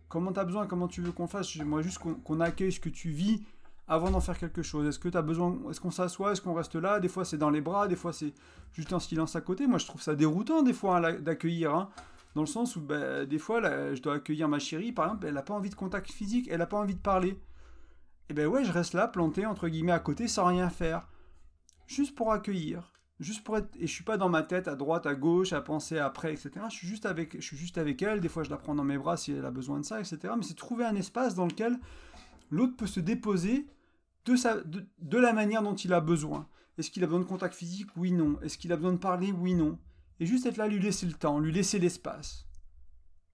[0.09, 1.55] comment tu as besoin, comment tu veux qu'on fasse?
[1.57, 3.43] Moi, juste qu'on accueille ce que tu vis
[3.87, 4.87] avant d'en faire quelque chose.
[4.87, 6.99] Est-ce que tu as besoin, est-ce qu'on s'assoit, est-ce qu'on reste là?
[6.99, 8.33] Des fois, c'est dans les bras, des fois, c'est
[8.73, 9.65] juste en silence à côté.
[9.65, 11.73] Moi, je trouve ça déroutant, des fois, hein, d'accueillir.
[11.73, 11.89] Hein
[12.35, 13.61] dans le sens où bah, des fois,
[13.93, 16.59] je dois accueillir ma chérie, par exemple, elle n'a pas envie de contact physique, elle
[16.59, 17.39] n'a pas envie de parler.
[18.29, 21.07] Et ben ouais, je reste là, planté, entre guillemets, à côté, sans rien faire.
[21.87, 22.93] Juste pour accueillir.
[23.19, 23.69] Juste pour être...
[23.77, 26.51] Et je suis pas dans ma tête, à droite, à gauche, à penser après, etc.
[26.69, 28.85] Je suis juste avec, je suis juste avec elle, des fois je la prends dans
[28.85, 30.33] mes bras si elle a besoin de ça, etc.
[30.37, 31.77] Mais c'est trouver un espace dans lequel
[32.49, 33.67] l'autre peut se déposer
[34.25, 34.61] de, sa...
[34.61, 36.47] de la manière dont il a besoin.
[36.77, 37.89] Est-ce qu'il a besoin de contact physique?
[37.97, 38.39] Oui, non.
[38.41, 39.33] Est-ce qu'il a besoin de parler?
[39.33, 39.77] Oui, non.
[40.21, 42.45] Et juste être là, lui laisser le temps, lui laisser l'espace.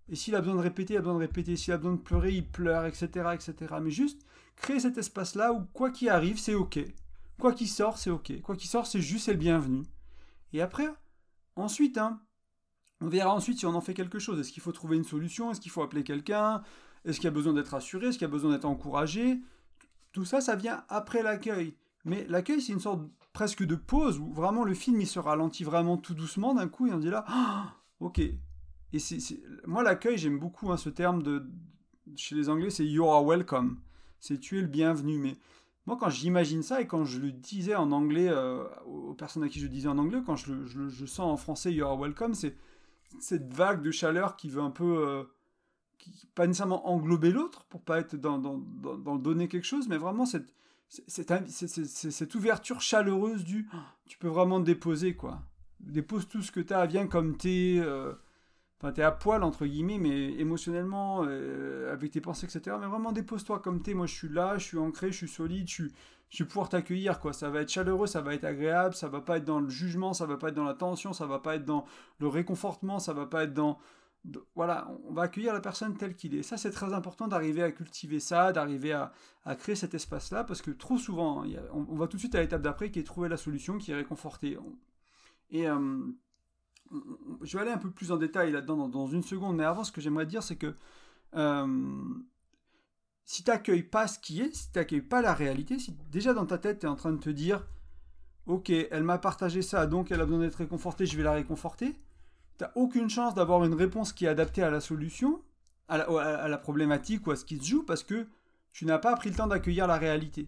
[0.09, 1.55] Et s'il a besoin de répéter, il a besoin de répéter.
[1.55, 3.07] S'il a besoin de pleurer, il pleure, etc.
[3.33, 3.75] etc.
[3.83, 6.79] Mais juste créer cet espace-là où quoi qu'il arrive, c'est OK.
[7.39, 8.41] Quoi qu'il sort, c'est OK.
[8.41, 9.83] Quoi qu'il sort, c'est juste, c'est le bienvenu.
[10.53, 10.87] Et après,
[11.55, 12.21] ensuite, hein,
[13.01, 14.39] on verra ensuite si on en fait quelque chose.
[14.39, 15.51] Est-ce qu'il faut trouver une solution?
[15.51, 16.63] Est-ce qu'il faut appeler quelqu'un?
[17.03, 18.07] Est-ce qu'il y a besoin d'être assuré?
[18.07, 19.39] Est-ce qu'il y a besoin d'être encouragé?
[20.11, 21.75] Tout ça, ça vient après l'accueil.
[22.05, 23.01] Mais l'accueil, c'est une sorte
[23.33, 26.87] presque de pause où vraiment le film il se ralentit vraiment tout doucement d'un coup
[26.87, 27.25] et on dit là,
[27.99, 28.19] ok.
[28.19, 28.99] Et
[29.65, 31.45] moi l'accueil, j'aime beaucoup hein, ce terme de
[32.15, 33.81] chez les Anglais, c'est you are welcome.
[34.19, 35.17] C'est tu es le bienvenu.
[35.17, 35.35] Mais
[35.85, 39.49] moi, quand j'imagine ça et quand je le disais en anglais euh, aux personnes à
[39.49, 42.55] qui je disais en anglais, quand je, sens en français you are welcome, c'est
[43.19, 45.07] cette vague de chaleur qui veut un peu.
[45.07, 45.23] Euh,
[46.35, 50.25] pas nécessairement englober l'autre pour pas être dans, dans, dans, donner quelque chose, mais vraiment
[50.27, 50.53] cette,
[50.87, 53.67] cette ouverture chaleureuse du
[54.05, 55.41] tu peux vraiment te déposer quoi.
[55.79, 57.77] Dépose tout ce que tu as, viens comme t'es.
[57.79, 58.13] Euh,
[58.85, 62.77] enfin, t'es à poil entre guillemets, mais émotionnellement, euh, avec tes pensées, etc.
[62.79, 63.93] Mais vraiment dépose-toi comme t'es.
[63.93, 65.85] Moi je suis là, je suis ancré, je suis solide, je,
[66.29, 67.33] je vais pouvoir t'accueillir quoi.
[67.33, 70.13] Ça va être chaleureux, ça va être agréable, ça va pas être dans le jugement,
[70.13, 71.85] ça va pas être dans la tension, ça va pas être dans
[72.19, 73.79] le réconfortement, ça va pas être dans
[74.55, 76.43] voilà, on va accueillir la personne telle qu'il est.
[76.43, 79.11] Ça, c'est très important d'arriver à cultiver ça, d'arriver à,
[79.55, 82.61] créer cet espace-là, parce que trop souvent, hein, on, va tout de suite à l'étape
[82.61, 84.57] d'après qui est trouver la solution, qui est réconforter.
[85.51, 85.99] Et euh,
[87.41, 89.91] je vais aller un peu plus en détail là-dedans dans, une seconde, mais avant, ce
[89.91, 90.75] que j'aimerais dire, c'est que
[91.35, 92.03] euh,
[93.25, 96.33] si tu n'accueilles pas ce qui est, si tu n'accueilles pas la réalité, si déjà
[96.33, 97.65] dans ta tête, tu es en train de te dire
[98.45, 101.95] ok, elle m'a partagé ça, donc elle a besoin d'être réconfortée, je vais la réconforter.
[102.57, 105.41] T'as aucune chance d'avoir une réponse qui est adaptée à la solution,
[105.87, 108.27] à la, problématique ou à ce qui se joue, parce que
[108.71, 110.47] tu n'as pas pris le temps d'accueillir la réalité.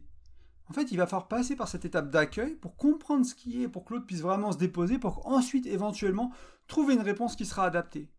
[0.70, 3.68] En fait, il va falloir passer par cette étape d'accueil pour comprendre ce qui est,
[3.68, 6.32] pour que l'autre puisse vraiment se déposer, pour ensuite éventuellement
[6.68, 8.12] trouver une réponse qui sera adaptée.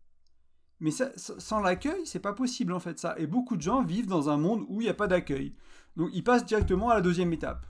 [0.79, 3.13] Mais sans l'accueil, c'est pas possible en fait ça.
[3.17, 5.55] Et beaucoup de gens vivent dans un monde où il n'y a pas d'accueil.
[5.97, 7.65] Donc ils passent directement à la deuxième étape.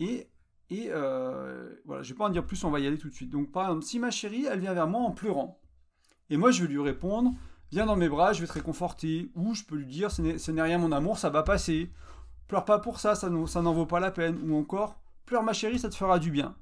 [0.00, 0.28] Et,
[0.72, 3.30] euh, voilà, je vais pas en dire plus, on va y aller tout de suite.
[3.30, 5.60] Donc par exemple, si ma chérie, elle vient vers moi en pleurant,
[6.30, 7.32] et moi je vais lui répondre,
[7.70, 10.62] viens dans mes bras, je vais te réconforter, ou je peux lui dire, ce n'est
[10.62, 11.92] rien mon amour, ça va passer.
[12.52, 14.38] Pleure pas pour ça, ça n'en vaut pas la peine.
[14.44, 16.54] Ou encore, pleure ma chérie, ça te fera du bien.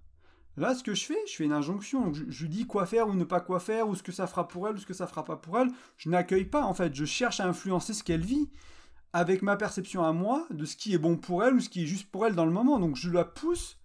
[0.56, 2.14] Là, ce que je fais, je fais une injonction.
[2.14, 4.46] je, je, dis quoi faire ou ne pas quoi faire, ou ce que ça fera
[4.46, 5.66] pour elle, ou ce que ça fera pas pour elle.
[5.96, 6.94] Je n'accueille pas, en fait.
[6.94, 8.52] Je cherche à influencer ce qu'elle vit
[9.12, 11.82] avec ma perception à moi de ce qui est bon pour elle ou ce qui
[11.82, 12.78] est juste pour elle dans le moment.
[12.78, 13.76] Donc, je la pousse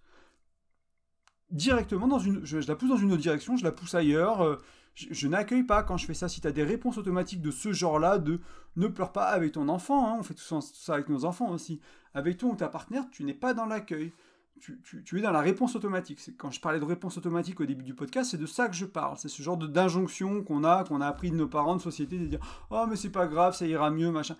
[1.50, 2.46] directement dans une.
[2.46, 4.42] Je, la pousse dans une autre direction, je la pousse ailleurs.
[4.42, 4.62] Euh,
[4.96, 6.28] je, n'accueille pas quand je fais ça.
[6.28, 8.40] Si tu as des réponses automatiques de ce genre-là, de
[8.76, 11.80] ne pleure pas avec ton enfant, hein, on fait tout ça, avec nos enfants aussi.
[12.14, 14.12] Avec toi ou ta partenaire, tu n'es pas dans l'accueil
[14.58, 16.18] tu, es dans la réponse automatique.
[16.38, 18.86] Quand je parlais de réponse automatique au début du podcast, c'est de ça que je
[18.86, 19.16] parle.
[19.18, 22.26] C'est ce genre d'injonction qu'on a, qu'on a appris de nos parents de société, de
[22.26, 24.36] dire oh mais c'est pas grave, ça ira mieux, machin.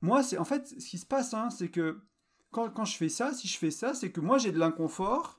[0.00, 2.00] Moi, c'est en fait ce qui se passe, hein, c'est que
[2.52, 5.37] quand, quand, je fais ça, si je fais ça, c'est que moi j'ai de l'inconfort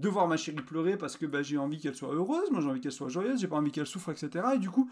[0.00, 2.68] de voir ma chérie pleurer parce que bah, j'ai envie qu'elle soit heureuse, moi j'ai
[2.68, 4.44] envie qu'elle soit joyeuse, j'ai pas envie qu'elle souffre, etc.
[4.54, 4.90] Et du coup,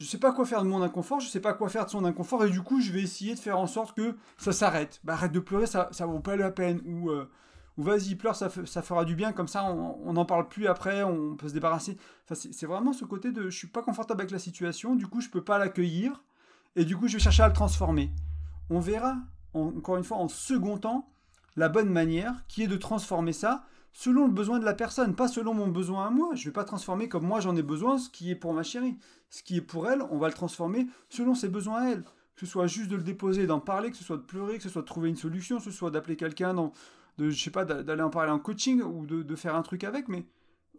[0.00, 2.04] je sais pas quoi faire de mon inconfort, je sais pas quoi faire de son
[2.04, 5.00] inconfort, et du coup, je vais essayer de faire en sorte que ça s'arrête.
[5.04, 6.80] Bah, arrête de pleurer, ça, ça vaut pas la peine.
[6.86, 7.28] Ou euh,
[7.76, 11.04] ou vas-y, pleure, ça, ça, fera du bien, comme ça on n'en parle plus après,
[11.04, 11.96] on peut se débarrasser.
[12.24, 15.20] Enfin, c'est vraiment ce côté de je suis pas confortable avec la situation, du coup
[15.20, 16.24] je peux pas l'accueillir,
[16.74, 18.10] et du coup je vais chercher à le transformer.
[18.68, 19.18] On verra,
[19.54, 21.08] encore une fois, en second temps,
[21.54, 23.64] la bonne manière qui est de transformer ça
[23.98, 26.36] selon le besoin de la personne, pas selon mon besoin à moi.
[26.36, 28.96] Je vais pas transformer comme moi j'en ai besoin ce qui est pour ma chérie.
[29.28, 32.04] Ce qui est pour elle, on va le transformer selon ses besoins à elle.
[32.36, 34.62] Que ce soit juste de le déposer, d'en parler, que ce soit de pleurer, que
[34.62, 37.64] ce soit de trouver une solution, que ce soit d'appeler quelqu'un de, je sais pas,
[37.64, 40.24] d'aller en parler en coaching ou de, faire un truc avec, mais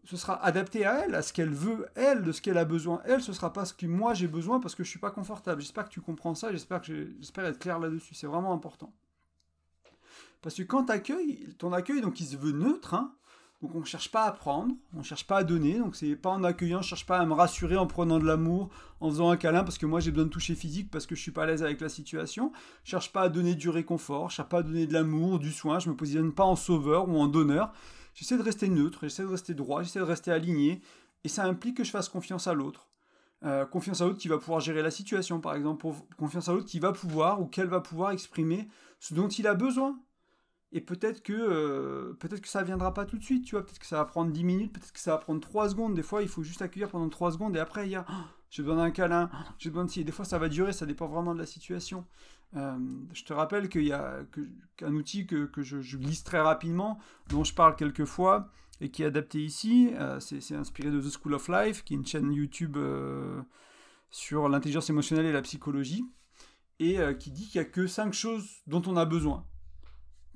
[0.06, 3.02] ce sera adapté à elle, à ce qu'elle veut, elle, de ce qu'elle a besoin,
[3.04, 5.62] elle, ce sera pas ce que moi j'ai besoin parce que je suis pas confortable.
[5.62, 8.94] J'espère que tu comprends ça, j'espère que j'espère être clair là-dessus, c'est vraiment important.
[10.42, 13.14] Parce que quand tu accueilles, ton accueil, donc il se veut neutre, hein,
[13.62, 16.16] donc on ne cherche pas à prendre, on ne cherche pas à donner, donc c'est
[16.16, 18.70] pas en accueillant, je cherche pas à me rassurer en prenant de l'amour,
[19.02, 21.22] en faisant un câlin parce que moi j'ai besoin de toucher physique parce que je
[21.22, 22.54] suis pas à l'aise avec la situation.
[22.86, 25.52] Je cherche pas à donner du réconfort, je cherche pas à donner de l'amour, du
[25.52, 27.74] soin, je me positionne pas en sauveur ou en donneur.
[28.14, 30.82] J'essaie de rester neutre, j'essaie de rester droit, j'essaie de rester aligné,
[31.26, 32.88] et ça implique que je fasse confiance à l'autre.
[33.44, 35.86] Euh, confiance à l'autre qui va pouvoir gérer la situation, par exemple,
[36.18, 39.54] confiance à l'autre qui va pouvoir ou qu'elle va pouvoir exprimer ce dont il a
[39.54, 40.00] besoin
[40.72, 43.80] et peut-être que euh, peut-être que ça viendra pas tout de suite, tu vois, peut-être
[43.80, 46.22] que ça va prendre 10 minutes, peut-être que ça va prendre 3 secondes, des fois
[46.22, 48.14] il faut juste accueillir pendant 3 secondes et après il y a oh,
[48.52, 51.08] j'ai besoin d'un câlin, j'ai besoin de ci, des fois ça va durer, ça dépend
[51.08, 52.06] vraiment de la situation.
[52.56, 52.78] Euh,
[53.14, 54.22] je te rappelle qu'il y a
[54.78, 58.52] qu'un outil que, je, glisse très rapidement, dont je parle quelques fois
[58.82, 61.98] et qui est adapté ici, euh, c'est inspiré de The School of Life, qui est
[61.98, 62.78] une chaîne YouTube
[64.12, 66.06] sur l'intelligence émotionnelle et la psychologie,
[66.80, 69.46] et qui dit qu'il n'y a que 5 choses dont on a besoin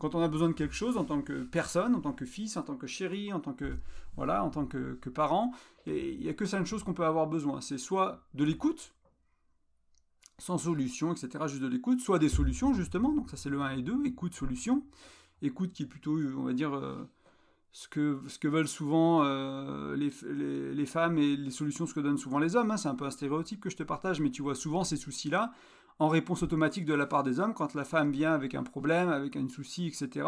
[0.03, 2.57] quand on a besoin de quelque chose en tant que personne, en tant que fils,
[2.57, 3.77] en tant que chéri, en tant que
[4.17, 5.53] voilà, en tant que, parent,
[5.87, 7.61] il n'y a que cinq choses qu'on peut avoir besoin.
[7.61, 8.93] C'est soit de l'écoute,
[10.39, 13.77] sans solution, etc., juste de l'écoute, soit des solutions, justement, donc ça c'est le 1
[13.77, 14.83] et 2, écoute, solution.
[15.41, 17.09] Écoute qui est plutôt, on va dire, euh,
[17.71, 20.11] ce, que, ce que veulent souvent euh, les,
[20.73, 22.71] les, femmes et les solutions, ce que donnent souvent les hommes.
[22.71, 22.77] Hein.
[22.77, 25.53] C'est un peu un stéréotype que je te partage, mais tu vois souvent ces soucis-là
[25.99, 29.09] en réponse automatique de la part des hommes, quand la femme vient avec un problème,
[29.09, 30.27] avec un souci, etc.,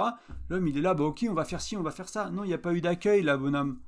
[0.49, 2.29] l'homme il est là, bah ok, on va faire ci, on va faire ça.
[2.29, 3.79] Non, il n'y a pas eu d'accueil là, bonhomme.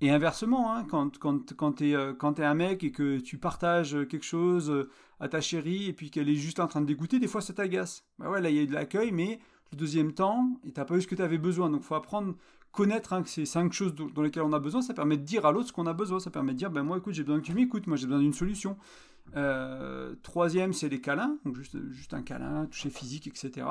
[0.00, 3.96] Et inversement, hein, quand, quand, quand tu es, euh, un mec et que tu partages
[4.08, 7.20] quelque chose euh, à ta chérie et puis qu'elle est juste en train de dégoûter,
[7.20, 8.04] des fois ça t'agace.
[8.18, 9.38] Bah ouais, là il y a eu de l'accueil, mais
[9.70, 11.70] le deuxième temps, et t'as pas eu ce que tu avais besoin.
[11.70, 12.34] Donc faut apprendre,
[12.72, 15.52] connaître hein, ces cinq choses dans lesquelles on a besoin, ça permet de dire à
[15.52, 16.18] l'autre ce qu'on a besoin.
[16.20, 18.20] Ça permet de dire, ben moi écoute, j'ai besoin que tu m'écoutes, moi j'ai besoin
[18.20, 18.76] d'une solution.
[19.36, 23.66] Euh, troisième, c'est les câlins, donc juste, juste un câlin, toucher physique, etc.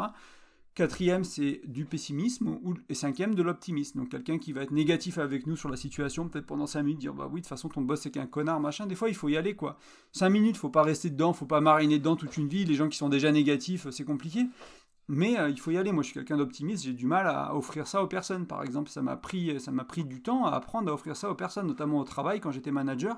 [0.73, 2.57] Quatrième, c'est du pessimisme.
[2.87, 3.99] Et cinquième, de l'optimisme.
[3.99, 6.99] Donc quelqu'un qui va être négatif avec nous sur la situation, peut-être pendant cinq minutes,
[6.99, 8.85] dire bah oui, de toute façon, ton boss c'est qu'un connard, machin.
[8.85, 9.77] Des fois, il faut y aller, quoi.
[10.13, 12.63] Cinq minutes, faut pas rester dedans, faut pas mariner dedans toute une vie.
[12.63, 14.45] Les gens qui sont déjà négatifs, c'est compliqué.
[15.07, 15.91] Mais euh, il faut y aller.
[15.91, 16.83] Moi, je suis quelqu'un d'optimiste.
[16.83, 18.45] J'ai du mal à offrir ça aux personnes.
[18.45, 21.35] Par exemple, ça m'a pris, m'a pris du temps à apprendre à offrir ça aux
[21.35, 23.17] personnes, notamment au travail quand j'étais manager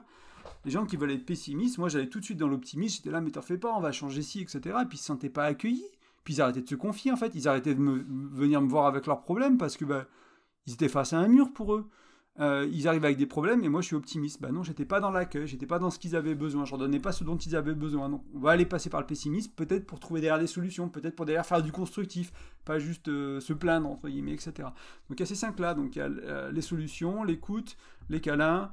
[0.66, 3.22] les gens qui veulent être pessimistes, moi j'allais tout de suite dans l'optimisme, j'étais là,
[3.22, 4.60] mais t'en fais pas, on va changer ci, etc.
[4.82, 5.86] Et puis ils se sentaient pas accueillis.
[6.24, 9.08] Puis ils arrêtaient de se confier en fait, ils arrêtaient de venir me voir avec
[9.08, 10.06] leurs problèmes parce que bah,
[10.68, 11.90] Ils étaient face à un mur pour eux.
[12.40, 14.42] Euh, ils arrivent avec des problèmes et moi je suis optimiste.
[14.42, 16.80] Bah non, j'étais pas dans l'accueil, j'étais pas dans ce qu'ils avaient besoin, je leur
[16.80, 18.10] donnais pas ce dont ils avaient besoin.
[18.10, 21.16] Donc on va aller passer par le pessimisme, peut-être pour trouver derrière des solutions, peut-être
[21.16, 22.32] pour derrière faire du constructif,
[22.66, 24.54] pas juste euh, se plaindre entre guillemets, etc.
[25.10, 27.78] Donc il y a ces cinq là, donc il y a euh, les solutions, l'écoute,
[28.10, 28.72] les câlins,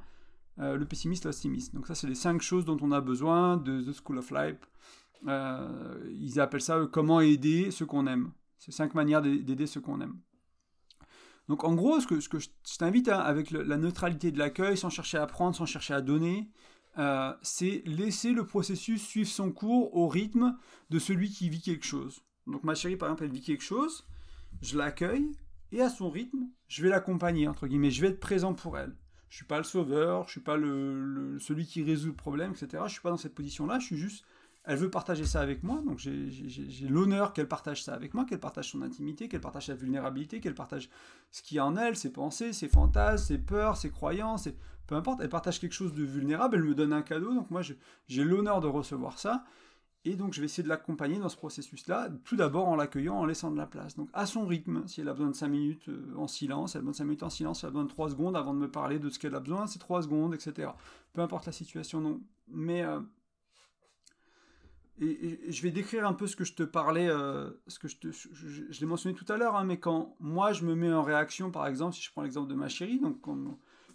[0.57, 1.73] le pessimiste, l'optimiste.
[1.73, 4.59] Donc ça c'est les cinq choses dont on a besoin de The School of Life.
[6.11, 8.31] ils appellent ça comment aider ceux qu'on aime.
[8.59, 10.17] C'est cinq manières d'aider ceux qu'on aime.
[11.51, 12.47] Donc en gros, ce que, je,
[12.79, 16.49] t'invite hein, avec la neutralité de l'accueil, sans chercher à prendre, sans chercher à donner,
[16.97, 20.57] euh, c'est laisser le processus suivre son cours au rythme
[20.91, 22.21] de celui qui vit quelque chose.
[22.47, 24.07] Donc ma chérie, par exemple, elle vit quelque chose,
[24.61, 25.29] je l'accueille,
[25.73, 28.95] et à son rythme, je vais l'accompagner, entre guillemets, je vais être présent pour elle.
[29.27, 32.81] Je suis pas le sauveur, je suis pas le, celui qui résout le problème, etc.
[32.87, 34.23] Je suis pas dans cette position-là, je suis juste
[34.63, 38.39] elle veut partager ça avec moi, donc j'ai l'honneur qu'elle partage ça avec moi, qu'elle
[38.39, 40.89] partage son intimité, qu'elle partage sa vulnérabilité, qu'elle partage
[41.31, 44.47] ce qu'il y a en elle, ses pensées, ses fantasmes, ses peurs, ses croyances,
[44.85, 47.61] peu importe, elle partage quelque chose de vulnérable, elle me donne un cadeau, donc moi
[47.61, 49.45] j'ai l'honneur de recevoir ça,
[50.05, 53.25] et donc je vais essayer de l'accompagner dans ce processus-là, tout d'abord en l'accueillant, en
[53.25, 53.95] laissant de la place.
[53.95, 56.79] Donc à son rythme, si elle a besoin de 5 minutes euh, en silence, elle
[56.79, 58.53] a besoin de 5 minutes en silence, si elle a besoin de 3 secondes avant
[58.53, 60.69] de me parler de ce qu'elle a besoin, c'est 3 secondes, etc.
[61.13, 62.21] Peu importe la situation, non.
[62.47, 62.83] Mais...
[62.83, 62.99] Euh,
[65.01, 68.79] et, je vais décrire un peu ce que je te parlais, euh, ce que je,
[68.79, 71.67] l'ai mentionné tout à l'heure, hein, mais quand moi je me mets en réaction, par
[71.67, 73.37] exemple, si je prends l'exemple de ma chérie, donc quand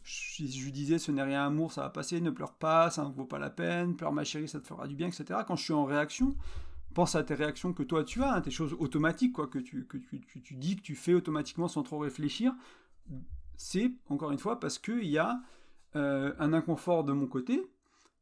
[0.03, 3.13] je, lui disais ce n'est rien amour, ça va passer, ne pleure pas, ça ne
[3.13, 5.41] vaut pas la peine, pleure ma chérie, ça te fera du bien, etc.
[5.47, 6.37] Quand je suis en réaction,
[6.97, 9.87] pense à tes réactions que toi tu as, hein, tes choses automatiques, quoi, que, tu,
[10.53, 12.55] dis, que tu fais automatiquement sans trop réfléchir.
[13.59, 15.39] C'est, encore une fois, parce qu'il y a
[15.95, 17.63] euh, un inconfort de mon côté,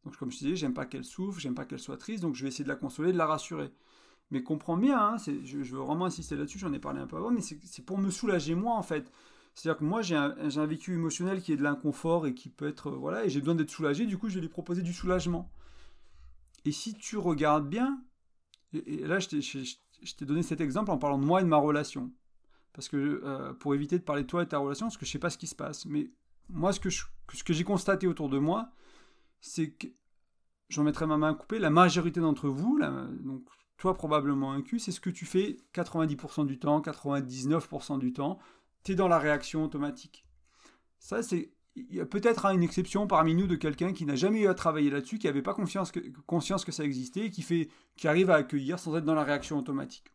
[0.05, 2.43] donc comme je disais, j'aime pas qu'elle souffre, j'aime pas qu'elle soit triste, donc je
[2.43, 3.71] vais essayer de la consoler, de la rassurer.
[4.31, 7.31] Mais comprends bien, hein, je, veux vraiment insister là-dessus, j'en ai parlé un peu avant,
[7.31, 9.11] mais c'est pour me soulager moi en fait.
[9.55, 12.89] C'est-à-dire que moi j'ai un, vécu émotionnel qui est de l'inconfort et qui peut être...
[12.89, 15.51] Euh, voilà, et j'ai besoin d'être soulagé, du coup je vais lui proposer du soulagement.
[16.65, 18.03] Et si tu regardes bien,
[18.73, 22.11] et, là je t'ai donné cet exemple en parlant de moi et de ma relation.
[22.73, 25.07] Parce que euh, pour éviter de parler de toi et de ta relation, parce que
[25.07, 25.87] je sais pas ce qui se passe.
[25.87, 26.11] Mais
[26.49, 28.73] moi ce que j'ai constaté autour de moi,
[29.45, 29.87] c'est que,
[30.71, 32.79] j'en mettrai ma main à couper, la majorité d'entre vous,
[33.21, 33.45] donc
[33.77, 38.39] toi probablement inclus, c'est ce que tu fais 90% du temps, 99% du temps,
[38.85, 40.27] tu es dans la réaction automatique.
[40.99, 41.53] Ça, c'est.
[41.77, 44.55] Il y a peut-être une exception parmi nous de quelqu'un qui n'a jamais eu à
[44.55, 48.07] travailler là-dessus, qui n'avait pas conscience que, conscience que ça existait, et qui, fait, qui
[48.07, 50.14] arrive à accueillir sans être dans la réaction automatique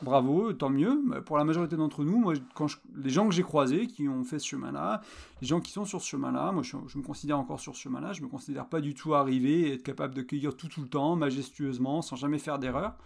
[0.00, 1.02] bravo, tant mieux.
[1.26, 4.38] Pour la majorité d'entre nous, moi, quand les gens que j'ai croisés qui ont fait
[4.38, 5.02] ce chemin-là,
[5.40, 8.12] les gens qui sont sur ce chemin-là, moi je, me considère encore sur ce chemin-là,
[8.12, 10.88] je me considère pas du tout arrivé et être capable de cueillir tout tout le
[10.88, 12.96] temps, majestueusement, sans jamais faire d'erreur.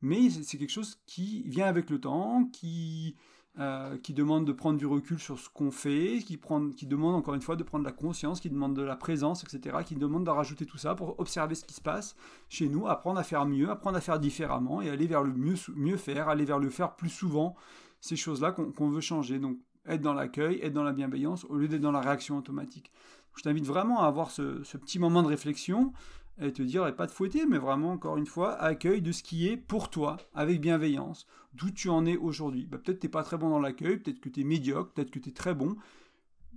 [0.00, 3.14] Mais c'est quelque chose qui vient avec le temps, qui,
[3.58, 6.38] euh, qui demande de prendre du recul sur ce qu'on fait, qui,
[6.86, 9.94] demande encore une fois de prendre la conscience, qui demande de la présence, etc., qui
[9.94, 12.16] demande de rajouter tout ça pour observer ce qui se passe
[12.48, 15.96] chez nous, apprendre à faire mieux, apprendre à faire différemment et aller vers le mieux,
[15.98, 17.54] faire, aller vers le faire plus souvent,
[18.00, 19.38] ces choses-là qu'on veut changer.
[19.38, 22.90] Donc être dans l'accueil, être dans la bienveillance au lieu d'être dans la réaction automatique.
[23.36, 25.92] Je t'invite vraiment à avoir ce petit moment de réflexion
[26.40, 29.22] et te dire, et pas de fouetter, mais vraiment, encore une fois, accueil de ce
[29.22, 32.66] qui est pour toi, avec bienveillance, d'où tu en es aujourd'hui.
[32.66, 34.92] Bah, peut-être que tu n'es pas très bon dans l'accueil, peut-être que tu es médiocre,
[34.92, 35.76] peut-être que tu es très bon.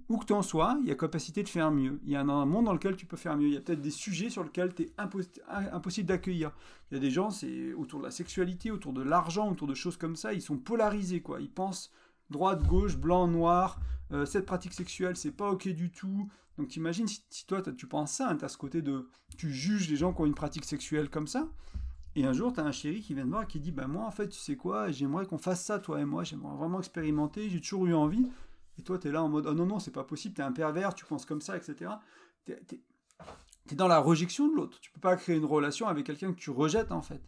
[0.07, 1.99] Où que tu en sois, il y a capacité de faire mieux.
[2.03, 3.47] Il y a un, monde dans lequel tu peux faire mieux.
[3.47, 6.51] Il y a peut-être des sujets sur lesquels tu es impossible d'accueillir.
[6.91, 9.73] Il y a des gens, c'est autour de la sexualité, autour de l'argent, autour de
[9.73, 11.41] choses comme ça, ils sont polarisés, quoi.
[11.41, 11.91] Ils pensent
[12.29, 13.79] droite, gauche, blanc, noir,
[14.11, 16.29] euh, cette pratique sexuelle, c'est pas ok du tout.
[16.57, 19.51] Donc t'imagines si, si toi tu penses ça, hein, tu as ce côté de tu
[19.51, 21.49] juges les gens qui ont une pratique sexuelle comme ça,
[22.15, 23.87] et un jour tu as un chéri qui vient te voir et qui dit bah
[23.87, 26.79] moi en fait tu sais quoi, j'aimerais qu'on fasse ça toi et moi, j'aimerais vraiment
[26.79, 28.29] expérimenter, j'ai toujours eu envie.
[28.77, 30.43] Et toi tu es là en mode oh non non c'est pas possible, tu es
[30.43, 31.91] un pervers, tu penses comme ça, etc.
[32.45, 34.79] Tu es, dans la rejection de l'autre.
[34.79, 37.21] Tu peux pas créer une relation avec quelqu'un que tu rejettes en fait.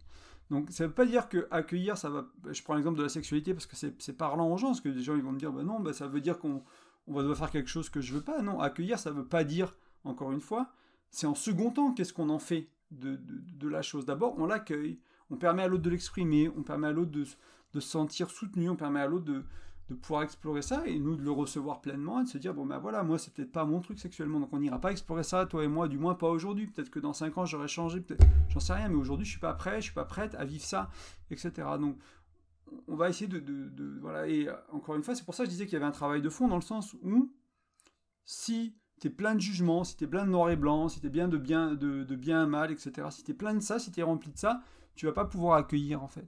[0.50, 2.26] Donc ça veut pas dire que accueillir, ça va.
[2.50, 5.02] Je prends l'exemple de la sexualité parce que c'est parlant aux gens, parce que les
[5.02, 6.64] gens ils vont me dire bah non, bah, ça veut dire qu'on
[7.08, 8.42] va devoir faire quelque chose que je veux pas.
[8.42, 10.72] Non, accueillir, ça veut pas dire, encore une fois,
[11.10, 14.06] c'est en second temps qu'est-ce qu'on en fait de, de, la chose.
[14.06, 17.26] D'abord, on l'accueille, on permet à l'autre de l'exprimer, on permet à l'autre de,
[17.74, 19.44] de se sentir soutenu, on permet à l'autre de,
[19.90, 22.66] de pouvoir explorer ça et nous de le recevoir pleinement et de se dire bon
[22.66, 25.46] ben voilà moi c'est peut-être pas mon truc sexuellement donc on n'ira pas explorer ça
[25.46, 26.68] toi et moi du moins pas aujourd'hui.
[26.68, 28.04] Peut-être que dans 5 ans j'aurais changé
[28.50, 30.64] j'en sais rien mais aujourd'hui je suis pas prêt je suis pas prête à vivre
[30.64, 30.90] ça
[31.32, 31.98] etc donc
[32.88, 35.66] on va essayer de, voilà et encore une fois c'est pour ça que je disais
[35.66, 37.32] qu'il y avait un travail de fond dans le sens où
[38.26, 41.00] si tu es plein de jugements si tu es plein de noir et blanc si
[41.00, 43.80] tu es bien de bien de, bien mal etc si tu es plein de ça
[43.80, 44.62] si tu es rempli de ça
[44.96, 46.28] tu vas pas pouvoir accueillir en fait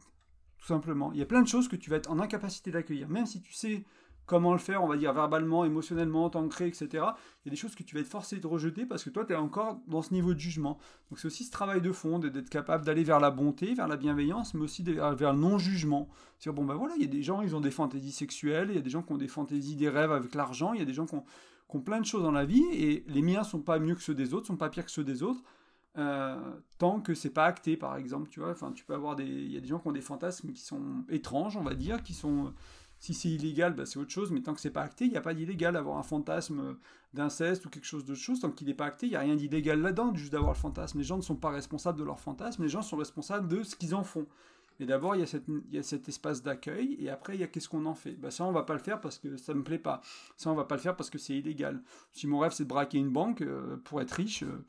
[0.59, 1.11] tout simplement.
[1.13, 3.41] Il y a plein de choses que tu vas être en incapacité d'accueillir, même si
[3.41, 3.85] tu sais
[4.29, 6.87] comment le faire, on va dire verbalement, émotionnellement, t'ancrer, etc.
[6.93, 9.25] Il y a des choses que tu vas être forcé de rejeter parce que toi,
[9.25, 10.77] tu es encore dans ce niveau de jugement.
[11.09, 13.97] Donc c'est aussi ce travail de fond, d'être capable d'aller vers la bonté, vers la
[13.97, 16.09] bienveillance, mais aussi vers le non-jugement.
[16.37, 18.75] C'est-à-dire, bon ben voilà, il y a des gens, ils ont des fantaisies sexuelles, il
[18.75, 20.85] y a des gens qui ont des fantaisies, des rêves avec l'argent, il y a
[20.85, 23.79] des gens qui ont, plein de choses dans la vie, et les miens sont pas
[23.79, 25.41] mieux que ceux des autres, sont pas pires que ceux des autres.
[25.99, 26.35] Euh,
[26.77, 28.51] tant que c'est pas acté, par exemple, tu vois.
[28.51, 30.61] Enfin, tu peux avoir des, il y a des gens qui ont des fantasmes qui
[30.61, 32.53] sont étranges, on va dire, qui sont
[32.99, 35.17] si c'est illégal, bah, c'est autre chose, mais tant que c'est pas acté, il n'y
[35.17, 35.75] a pas d'illégal.
[35.75, 36.77] Avoir un fantasme
[37.13, 39.35] d'inceste ou quelque chose de chose, tant qu'il n'est pas acté, il n'y a rien
[39.35, 40.97] d'illégal là-dedans, juste d'avoir le fantasme.
[40.97, 43.75] Les gens ne sont pas responsables de leur fantasme, les gens sont responsables de ce
[43.75, 44.27] qu'ils en font.
[44.79, 45.25] Mais d'abord, il,
[45.71, 48.13] y a cet espace d'accueil, et après, il y a qu'est-ce qu'on en fait?
[48.13, 50.01] Bah, ça, on va pas le faire parce que ça me plaît pas.
[50.37, 51.81] Ça, on va pas le faire parce que c'est illégal.
[52.13, 54.65] Si mon rêve, c'est de braquer une banque euh, pour être riche, euh,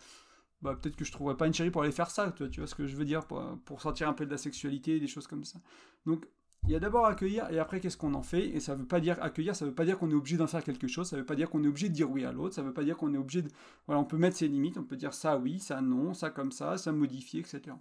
[0.63, 2.75] bah, peut-être que je trouverais pas une chérie pour aller faire ça, tu vois, ce
[2.75, 5.59] que je veux dire, pour, sortir un peu de la sexualité, des choses comme ça.
[6.07, 6.27] Donc,
[6.65, 8.49] il y a d'abord accueillir et après qu'est-ce qu'on en fait?
[8.51, 10.63] Et ça veut pas dire accueillir ça veut pas dire qu'on est obligé d'en faire
[10.63, 12.61] quelque chose ça veut pas dire qu'on est obligé de dire oui à l'autre ça
[12.61, 13.49] veut pas dire qu'on est obligé de
[13.87, 16.53] voilà on peut mettre ses limites on peut dire ça oui ça non ça comme
[16.53, 17.75] ça ça modifier etc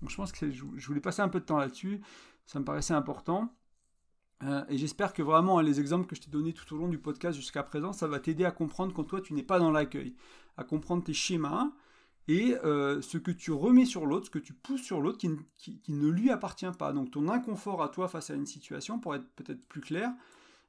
[0.00, 2.00] donc je pense que je, voulais passer un peu de temps là-dessus
[2.46, 3.54] ça me paraissait important.
[4.42, 6.98] Euh, et j'espère que vraiment les exemples que je t'ai donnés tout au long du
[6.98, 10.16] podcast jusqu'à présent ça va t'aider à comprendre quand toi tu n'es pas dans l'accueil
[10.56, 11.70] à comprendre tes schémas
[12.26, 15.28] et euh, ce que tu remets sur l'autre, ce que tu pousses sur l'autre qui,
[15.88, 16.92] ne lui appartient pas.
[16.92, 20.10] Donc ton inconfort à toi face à une situation, pour être peut-être plus clair,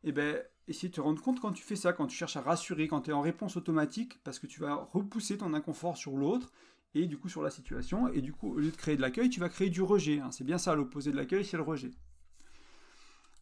[0.03, 2.41] eh ben, essayer de te rendre compte quand tu fais ça, quand tu cherches à
[2.41, 6.17] rassurer, quand tu es en réponse automatique, parce que tu vas repousser ton inconfort sur
[6.17, 6.51] l'autre
[6.93, 9.29] et du coup sur la situation, et du coup au lieu de créer de l'accueil,
[9.29, 10.19] tu vas créer du rejet.
[10.19, 10.31] Hein.
[10.31, 11.91] C'est bien ça, l'opposé de l'accueil, c'est le rejet.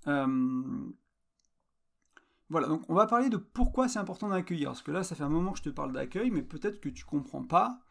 [0.08, 0.92] Euh,
[2.50, 5.24] voilà, donc on va parler de pourquoi c'est important d'accueillir, parce que là ça fait
[5.24, 7.83] un moment que je te parle d'accueil, mais peut-être que tu comprends pas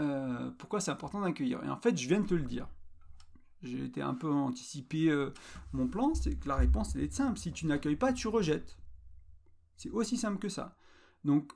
[0.00, 1.62] euh, pourquoi c'est important d'accueillir?
[1.64, 2.68] Et en fait, je viens de te le dire.
[3.62, 5.32] J'ai été un peu anticipé euh,
[5.72, 7.38] mon plan, c'est que la réponse est simple.
[7.38, 8.78] Si tu n'accueilles pas, tu rejettes.
[9.76, 10.76] C'est aussi simple que ça.
[11.24, 11.52] Donc,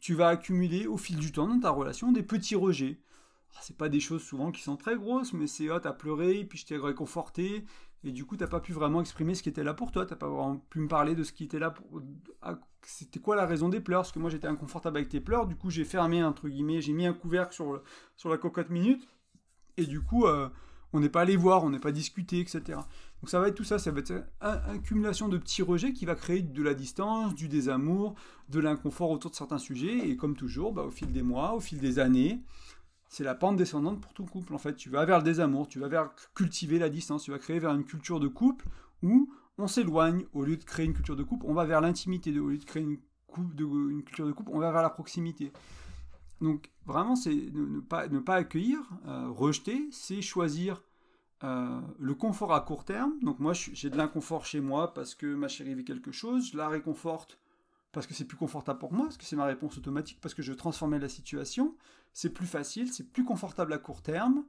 [0.00, 3.00] tu vas accumuler au fil du temps dans ta relation des petits rejets.
[3.54, 6.44] Ah, c'est pas des choses souvent qui sont très grosses, mais c'est oh, t'as pleuré,
[6.44, 7.64] puis je t'ai réconforté,
[8.06, 10.16] et du coup t'as pas pu vraiment exprimer ce qui était là pour toi, t'as
[10.16, 11.74] pas vraiment pu me parler de ce qui était là
[12.82, 14.02] c'était quoi la raison des pleurs?
[14.02, 16.92] Parce que moi j'étais inconfortable avec tes pleurs, du coup j'ai fermé entre guillemets, j'ai
[16.92, 17.82] mis un couvercle sur,
[18.16, 19.06] sur la cocotte minute,
[19.76, 20.48] et du coup euh,
[20.92, 22.62] on n'est pas allé voir, on n'est pas discuté, etc.
[23.20, 26.06] Donc ça va être tout ça, ça va être une accumulation de petits rejets qui
[26.06, 28.14] va créer de la distance, du désamour,
[28.48, 31.60] de l'inconfort autour de certains sujets, et comme toujours, bah, au fil des mois, au
[31.60, 32.40] fil des années,
[33.08, 34.54] c'est la pente descendante pour tout couple.
[34.54, 37.38] En fait, tu vas vers le désamour, tu vas vers cultiver la distance, tu vas
[37.38, 38.66] créer vers une culture de couple
[39.02, 42.38] où on s'éloigne au lieu de créer une culture de couple, on va vers l'intimité.
[42.38, 42.98] Au lieu de créer une,
[44.04, 45.52] culture de couple, on va vers la proximité.
[46.40, 50.82] Donc vraiment, c'est ne, pas, accueillir, euh, rejeter, c'est choisir
[51.44, 53.12] euh, le confort à court terme.
[53.22, 56.56] Donc moi, j'ai de l'inconfort chez moi parce que ma chérie vit quelque chose, je
[56.56, 57.38] la réconforte
[57.96, 60.42] parce que c'est plus confortable pour moi, parce que c'est ma réponse automatique, parce que
[60.42, 61.74] je veux transformer la situation.
[62.12, 64.44] C'est plus facile, c'est plus confortable à court terme.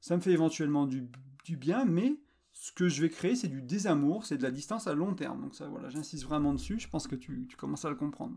[0.00, 1.10] Ça me fait éventuellement du,
[1.56, 2.14] bien, mais
[2.52, 5.40] ce que je vais créer, c'est du désamour, c'est de la distance à long terme.
[5.40, 6.78] Donc ça, voilà, j'insiste vraiment dessus.
[6.78, 8.36] Je pense que tu, commences à le comprendre.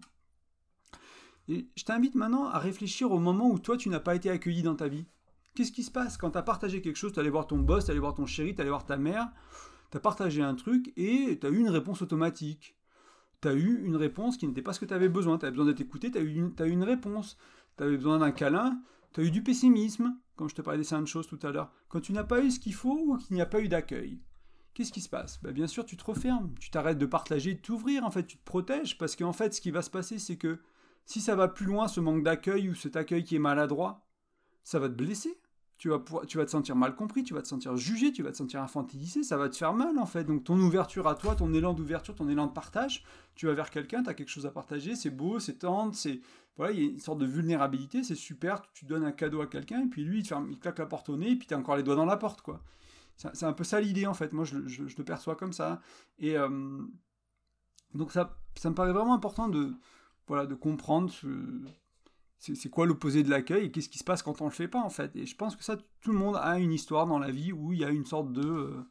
[1.47, 4.63] Et je t'invite maintenant à réfléchir au moment où toi, tu n'as pas été accueilli
[4.63, 5.05] dans ta vie.
[5.53, 7.85] Qu'est-ce qui se passe quand tu as partagé quelque chose Tu allé voir ton boss,
[7.85, 9.31] tu allé voir ton chéri, tu allé voir ta mère,
[9.91, 12.75] tu as partagé un truc et tu as eu une réponse automatique
[13.41, 15.37] tu as eu une réponse qui n'était pas ce que tu avais besoin.
[15.37, 17.37] Tu avais besoin d'être écouté, tu as, eu une réponse.
[17.77, 18.81] Tu avais besoin d'un câlin,
[19.13, 21.71] tu as eu du pessimisme, comme je te parlais des de choses tout à l'heure.
[21.89, 24.21] Quand tu n'as pas eu ce qu'il faut ou qu'il n'y a pas eu d'accueil,
[24.73, 25.41] qu'est-ce qui se passe?
[25.41, 28.37] Bah, Bien sûr, tu te refermes, tu t'arrêtes de partager, de t'ouvrir, en fait, tu
[28.37, 30.59] te protèges, parce qu'en fait, ce qui va se passer, c'est que
[31.05, 34.07] si ça va plus loin, ce manque d'accueil ou cet accueil qui est maladroit,
[34.63, 35.39] ça va te blesser
[35.77, 38.31] tu vas, tu vas te sentir mal compris, tu vas te sentir jugé, tu vas
[38.31, 40.23] te sentir infantilisé, ça va te faire mal en fait.
[40.23, 43.03] Donc ton ouverture à toi, ton élan d'ouverture, ton élan de partage,
[43.35, 46.21] tu vas vers quelqu'un, tu as quelque chose à partager, c'est beau, c'est tendre, c'est
[46.55, 49.47] voilà, il y a une sorte de vulnérabilité, c'est super, tu donnes un cadeau à
[49.47, 51.75] quelqu'un et puis lui il, claque la porte au nez et puis tu as encore
[51.75, 52.61] les doigts dans la porte quoi.
[53.17, 55.81] C'est un peu ça l'idée en fait, moi je, je, le perçois comme ça.
[56.19, 56.81] Et euh,
[57.93, 59.73] donc ça, ça me paraît vraiment important de,
[60.27, 61.27] voilà, de comprendre ce,
[62.39, 64.81] c'est quoi l'opposé de l'accueil et qu'est-ce qui se passe quand on le fait pas
[64.81, 65.15] en fait?
[65.15, 67.73] Et je pense que ça, tout le monde a une histoire dans la vie où
[67.73, 68.87] il y a une sorte de, euh,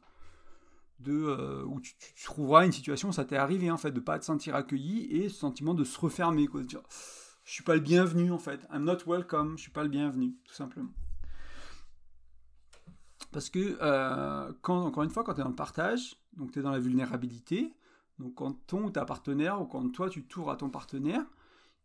[0.99, 1.93] de euh, où tu,
[2.23, 5.29] trouveras une situation où ça t'est arrivé en fait de pas te sentir accueilli et
[5.29, 6.81] ce sentiment de se refermer quoi, de dire
[7.43, 10.35] je suis pas le bienvenu en fait, I'm not welcome, je suis pas le bienvenu
[10.43, 10.91] tout simplement.
[13.31, 16.59] Parce que euh, quand encore une fois quand tu es dans le partage, donc tu
[16.59, 17.73] es dans la vulnérabilité,
[18.19, 21.23] donc quand ton ou ta partenaire ou quand toi tu tours à ton partenaire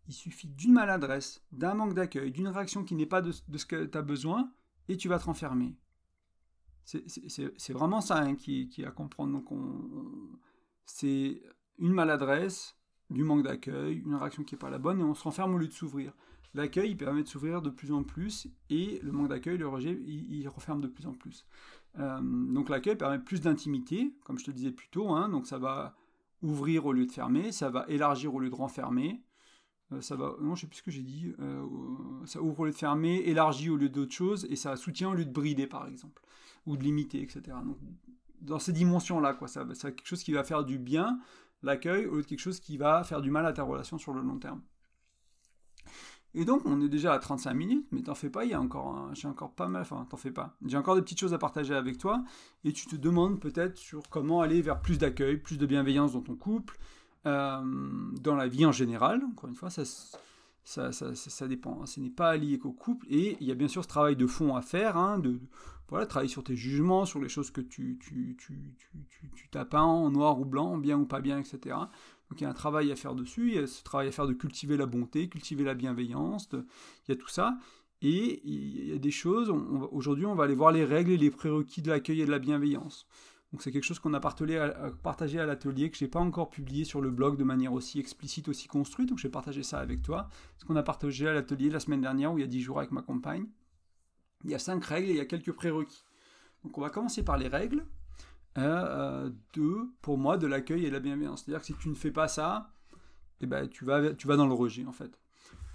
[0.08, 3.84] il suffit d'une maladresse, d'un manque d'accueil, d'une réaction qui n'est pas de, ce que
[3.84, 4.52] tu as besoin,
[4.88, 5.76] et tu vas te renfermer.
[6.84, 9.42] C'est vraiment ça hein, qui, qui, est à comprendre.
[10.84, 11.42] C'est
[11.78, 12.76] une maladresse,
[13.10, 15.58] du manque d'accueil, une réaction qui n'est pas la bonne, et on se renferme au
[15.58, 16.12] lieu de s'ouvrir.
[16.54, 20.48] L'accueil, permet de s'ouvrir de plus en plus, et le manque d'accueil, le rejet, il,
[20.48, 21.46] referme de plus en plus.
[21.98, 25.58] Euh, donc l'accueil permet plus d'intimité, comme je te disais plus tôt, hein, donc ça
[25.58, 25.94] va
[26.42, 29.22] ouvrir au lieu de fermer, ça va élargir au lieu de renfermer,
[30.00, 31.66] ça va, non je sais plus ce que j'ai dit, euh,
[32.24, 35.14] ça ouvre au lieu de fermer, élargit au lieu d'autre chose, et ça soutient au
[35.14, 36.22] lieu de brider par exemple,
[36.66, 37.56] ou de limiter, etc.
[37.64, 37.76] Donc,
[38.40, 41.18] dans ces dimensions-là, quoi, ça, c'est quelque chose qui va faire du bien,
[41.62, 44.14] l'accueil, au lieu de quelque chose qui va faire du mal à ta relation sur
[44.14, 44.62] le long terme.
[46.32, 48.60] Et donc, on est déjà à 35 minutes, mais t'en fais pas, il y a
[48.60, 50.56] encore, j'ai encore pas mal, enfin, t'en fais pas.
[50.64, 52.22] J'ai encore des petites choses à partager avec toi,
[52.62, 56.20] et tu te demandes peut-être sur comment aller vers plus d'accueil, plus de bienveillance dans
[56.20, 56.78] ton couple,
[57.26, 57.60] euh,
[58.20, 59.22] dans la vie en général.
[59.32, 61.82] Encore une fois, ça, dépend.
[61.82, 61.86] Hein.
[61.86, 64.26] Ce n'est pas lié qu'au couple, et il y a bien sûr ce travail de
[64.26, 65.38] fond à faire, hein, de,
[66.08, 70.44] travailler sur tes jugements, sur les choses que tu, tu, tu, tapes en noir ou
[70.44, 71.76] blanc, bien ou pas bien, etc.
[72.30, 74.12] Donc il y a un travail à faire dessus, il y a ce travail à
[74.12, 76.64] faire de cultiver la bonté, cultiver la bienveillance, il
[77.08, 77.58] y a tout ça.
[78.02, 79.50] Et il y a des choses,
[79.90, 82.38] aujourd'hui on va aller voir les règles et les prérequis de l'accueil et de la
[82.38, 83.06] bienveillance.
[83.52, 86.84] Donc c'est quelque chose qu'on a partagé à, l'atelier, que je n'ai pas encore publié
[86.84, 90.02] sur le blog de manière aussi explicite, aussi construite, donc je vais partager ça avec
[90.02, 90.28] toi.
[90.56, 92.78] Ce qu'on a partagé à l'atelier la semaine dernière, où il y a 10 jours
[92.78, 93.46] avec ma compagne.
[94.44, 96.04] Il y a cinq règles et il y a quelques prérequis.
[96.62, 97.84] Donc on va commencer par les règles.
[98.58, 101.44] Euh, de, pour moi, de l'accueil et de la bienveillance.
[101.44, 102.72] C'est-à-dire que si tu ne fais pas ça,
[103.40, 105.20] eh ben, tu, vas, tu vas dans le rejet, en fait.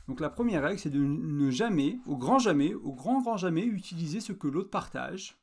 [0.07, 3.65] Donc la première règle, c'est de ne jamais, au grand jamais, au grand grand jamais,
[3.65, 5.37] utiliser ce que l'autre partage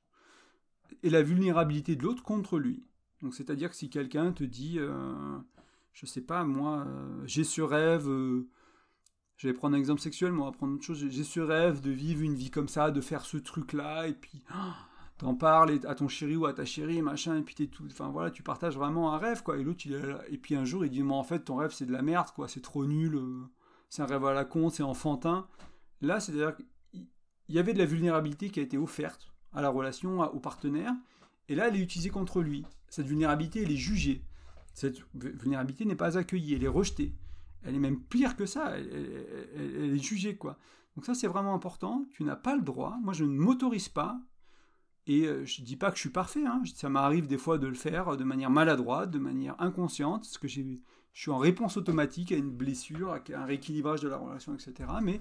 [1.03, 2.83] et la vulnérabilité de l'autre contre lui.
[3.23, 5.39] Donc c'est-à-dire que si quelqu'un te dit, euh,
[5.93, 8.49] je sais pas, moi, euh, j'ai ce rêve, euh,
[9.37, 11.81] je vais prendre un exemple sexuel, moi, on va prendre autre chose, j'ai ce rêve
[11.81, 14.43] de vivre une vie comme ça, de faire ce truc-là, et puis...
[15.19, 17.85] T'en parles à ton chéri ou à ta chérie, machin, et puis t'es tout.
[17.87, 19.57] Enfin voilà, tu partages vraiment un rêve, quoi.
[19.57, 19.85] Et l'autre,
[20.29, 22.31] Et puis un jour, il dit, mais en fait, ton rêve, c'est de la merde,
[22.35, 22.49] quoi.
[22.49, 23.15] C'est trop nul.
[23.15, 23.43] Euh,
[23.89, 25.47] c'est un rêve à la con, c'est enfantin.
[26.01, 27.07] Là, c'est-à-dire qu'il
[27.51, 30.93] y avait de la vulnérabilité qui a été offerte à la relation, au partenaire.
[31.49, 32.65] Et là, elle est utilisée contre lui.
[32.89, 34.25] Cette vulnérabilité, elle est jugée.
[34.75, 37.15] Cette vulnérabilité n'est pas accueillie, elle est rejetée.
[37.63, 38.89] Elle est même pire que ça, elle,
[39.57, 40.59] elle est jugée, quoi.
[40.97, 42.07] Donc ça, c'est vraiment important.
[42.11, 42.99] Tu n'as pas le droit.
[43.03, 44.21] Moi, je ne m'autorise pas
[45.07, 46.63] et euh, je ne dis pas que je suis parfait, hein.
[46.75, 50.47] ça m'arrive des fois de le faire de manière maladroite, de manière inconsciente, parce que
[50.47, 50.61] je
[51.13, 54.89] suis en réponse automatique à une blessure, à un rééquilibrage de la relation, etc.
[55.03, 55.21] Mais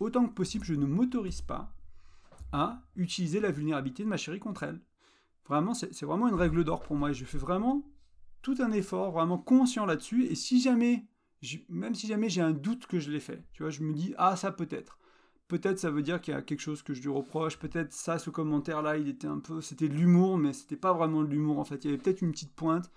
[0.00, 1.74] autant que possible, je ne m'autorise pas
[2.52, 4.80] à utiliser la vulnérabilité de ma chérie contre elle.
[5.48, 7.84] Vraiment, c'est vraiment une règle d'or pour moi, et je fais vraiment
[8.42, 11.06] tout un effort, vraiment conscient là-dessus, et si jamais,
[11.68, 14.14] même si jamais j'ai un doute que je l'ai fait, tu vois, je me dis,
[14.18, 14.98] ah ça peut être
[15.48, 18.18] peut-être ça veut dire qu'il y a quelque chose que je lui reproche, peut-être ça,
[18.18, 21.58] ce commentaire-là, il était un peu, c'était de l'humour, mais c'était pas vraiment de l'humour
[21.58, 22.92] en fait, il y avait peut-être une petite pointe.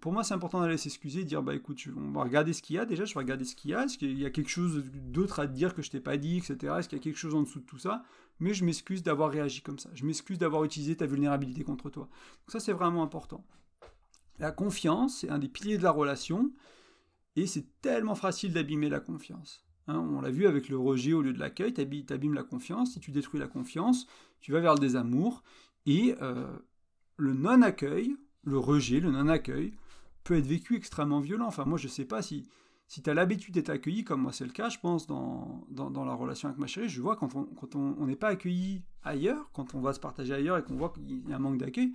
[0.00, 2.76] Pour moi, c'est important d'aller s'excuser et dire, bah écoute, on va regarder ce qu'il
[2.76, 4.50] y a, déjà, je vais regarder ce qu'il y a, est-ce qu'il y a quelque
[4.50, 7.02] chose d'autre à te dire que je t'ai pas dit, etc., est-ce qu'il y a
[7.02, 8.04] quelque chose en dessous de tout ça,
[8.40, 12.04] mais je m'excuse d'avoir réagi comme ça, je m'excuse d'avoir utilisé ta vulnérabilité contre toi.
[12.04, 13.44] Donc ça, c'est vraiment important.
[14.38, 16.52] La confiance, c'est un des piliers de la relation,
[17.36, 19.64] et c'est tellement facile d'abîmer la confiance.
[19.88, 22.92] Hein, on l'a vu avec le rejet au lieu de l'accueil, tu abîmes la confiance,
[22.92, 24.06] si tu détruis la confiance,
[24.40, 25.42] tu vas vers le désamour,
[25.86, 26.46] et euh,
[27.16, 29.74] le non-accueil, le rejet, le non-accueil,
[30.24, 31.46] peut être vécu extrêmement violent.
[31.46, 32.48] Enfin, moi, je ne sais pas si,
[32.88, 36.04] si tu as l'habitude d'être accueilli, comme moi c'est le cas, je pense, dans, dans,
[36.04, 39.50] la relation avec ma chérie, je vois quand on n'est quand on, pas accueilli ailleurs,
[39.52, 41.92] quand on va se partager ailleurs et qu'on voit qu'il y a un manque d'accueil,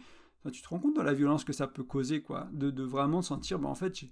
[0.52, 3.22] tu te rends compte de la violence que ça peut causer, quoi, de, de vraiment
[3.22, 4.04] sentir, ben, en fait,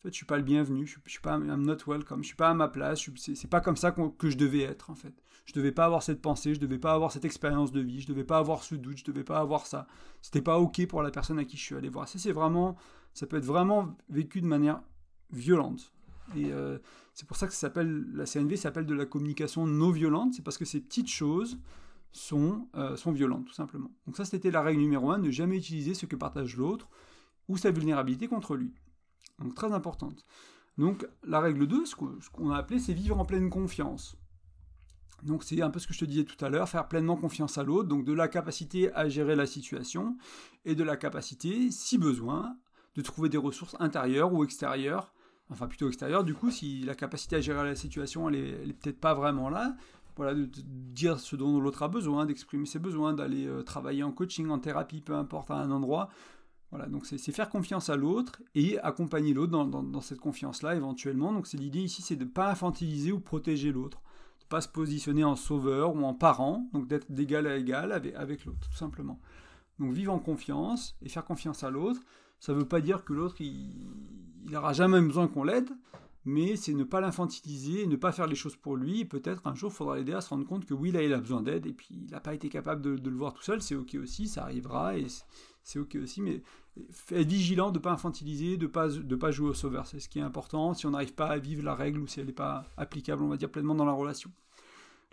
[0.00, 2.28] en fait, je suis pas le bienvenu, je, je suis pas, I'm not welcome, je
[2.28, 5.14] suis pas à ma place, c'est pas comme ça que je devais être, en fait.
[5.46, 8.06] Je devais pas avoir cette pensée, je devais pas avoir cette expérience de vie, je
[8.06, 9.86] devais pas avoir ce doute, je devais pas avoir ça.
[10.22, 12.08] C'était pas ok pour la personne à qui je suis allé voir.
[12.08, 12.76] C'est vraiment,
[13.14, 14.80] ça peut être vraiment vécu de manière
[15.32, 15.92] violente.
[16.36, 16.78] Et euh,
[17.14, 20.58] c'est pour ça que s'appelle, la CNV s'appelle de la communication non violente, c'est parce
[20.58, 21.58] que ces petites choses
[22.12, 23.90] sont, euh, sont violentes, tout simplement.
[24.06, 26.88] Donc ça, c'était la règle numéro un, ne jamais utiliser ce que partage l'autre
[27.48, 28.72] ou sa vulnérabilité contre lui.
[29.38, 30.24] Donc très importante.
[30.78, 34.16] Donc la règle 2, ce qu'on a appelé, c'est vivre en pleine confiance.
[35.22, 37.58] Donc c'est un peu ce que je te disais tout à l'heure, faire pleinement confiance
[37.58, 40.16] à l'autre, donc de la capacité à gérer la situation
[40.64, 42.56] et de la capacité, si besoin,
[42.94, 45.12] de trouver des ressources intérieures ou extérieures,
[45.50, 49.00] enfin plutôt extérieures, du coup si la capacité à gérer la situation elle est, peut-être
[49.00, 49.76] pas vraiment là,
[50.16, 54.12] voilà, de, dire ce dont l'autre a besoin, d'exprimer ses besoins, d'aller euh, travailler en
[54.12, 56.10] coaching, en thérapie, peu importe, à un endroit
[56.70, 61.32] voilà, donc c'est faire confiance à l'autre et accompagner l'autre dans, cette confiance-là éventuellement.
[61.32, 64.00] Donc c'est l'idée ici, c'est de ne pas infantiliser ou protéger l'autre,
[64.38, 67.90] de ne pas se positionner en sauveur ou en parent, donc d'être d'égal à égal
[67.90, 69.18] avec, avec l'autre, tout simplement.
[69.80, 72.00] Donc vivre en confiance et faire confiance à l'autre,
[72.38, 73.88] Ça ne veut pas dire que l'autre, il
[74.52, 75.70] n'aura jamais besoin qu'on l'aide,
[76.24, 79.04] mais c'est ne pas l'infantiliser, ne pas faire les choses pour lui.
[79.04, 81.18] Peut-être un jour, il faudra l'aider à se rendre compte que oui, là, il a
[81.18, 83.74] besoin d'aide, et puis il n'a pas été capable de, le voir tout seul, c'est
[83.74, 85.06] ok aussi, ça arrivera, et
[85.62, 86.42] c'est ok aussi, mais
[87.10, 90.18] être vigilant de ne pas infantiliser, de ne pas, jouer au sauveur, c'est ce qui
[90.18, 92.66] est important, si on n'arrive pas à vivre la règle ou si elle n'est pas
[92.76, 94.30] applicable, on va dire, pleinement dans la relation.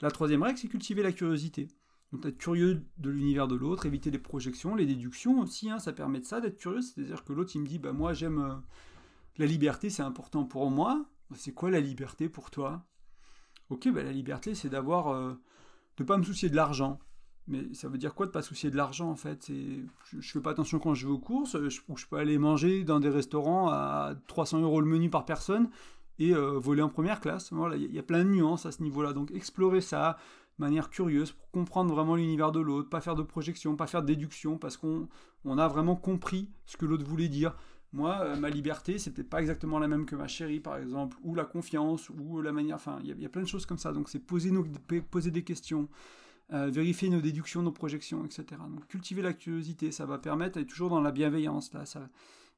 [0.01, 1.69] La troisième règle, c'est cultiver la curiosité.
[2.13, 5.91] Donc être curieux de l'univers de l'autre, éviter les projections, les déductions aussi, hein, ça
[5.91, 8.61] permet de ça, d'être curieux, c'est-à-dire que l'autre il me dit, bah moi j'aime...
[9.39, 11.05] Euh, la liberté, c'est important pour moi.
[11.35, 12.85] C'est quoi la liberté pour toi?
[13.69, 15.33] Ok, bah, la liberté, c'est d'avoir, euh,
[15.97, 16.99] de pas me soucier de l'argent.
[17.47, 19.47] Mais ça veut dire quoi de pas soucier de l'argent en fait?
[19.47, 22.83] Je, je, fais pas attention quand je vais aux courses, je, je peux aller manger
[22.83, 25.69] dans des restaurants à 300 euros le menu par personne
[26.19, 27.51] et euh, voler en première classe.
[27.53, 29.13] Voilà, il y, a plein de nuances à ce niveau-là.
[29.13, 30.17] Donc explorer ça
[30.59, 34.01] de manière curieuse pour comprendre vraiment l'univers de l'autre, pas faire de projection, pas faire
[34.01, 35.07] de déduction parce qu'on
[35.45, 37.55] on a vraiment compris ce que l'autre voulait dire.
[37.93, 41.17] Moi, euh, ma liberté, c'est peut-être pas exactement la même que ma chérie, par exemple,
[41.23, 42.75] ou la confiance, ou la manière.
[42.75, 43.93] Enfin, il y, a plein de choses comme ça.
[43.93, 44.51] Donc, c'est poser,
[45.09, 45.87] poser des questions,
[46.53, 48.45] euh, vérifier nos déductions, nos projections, etc.
[48.69, 52.09] Donc, cultiver la curiosité, ça va permettre, d'être toujours dans la bienveillance, là, ça,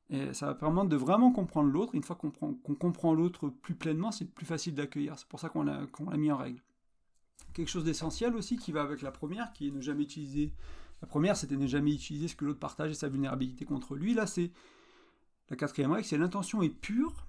[0.09, 1.93] et ça va permettre de vraiment comprendre l'autre.
[1.93, 5.19] Une fois qu'on comprend l'autre plus pleinement, c'est plus facile d'accueillir.
[5.19, 6.61] C'est pour ça qu'on l'a mis en règle.
[7.53, 10.53] Quelque chose d'essentiel aussi qui va avec la première, qui est ne jamais utiliser.
[11.01, 14.15] La première, c'était ne jamais utiliser ce que l'autre partage et sa vulnérabilité contre lui.
[14.15, 14.51] Là, c'est
[15.49, 17.27] la quatrième règle, c'est l'intention est pure.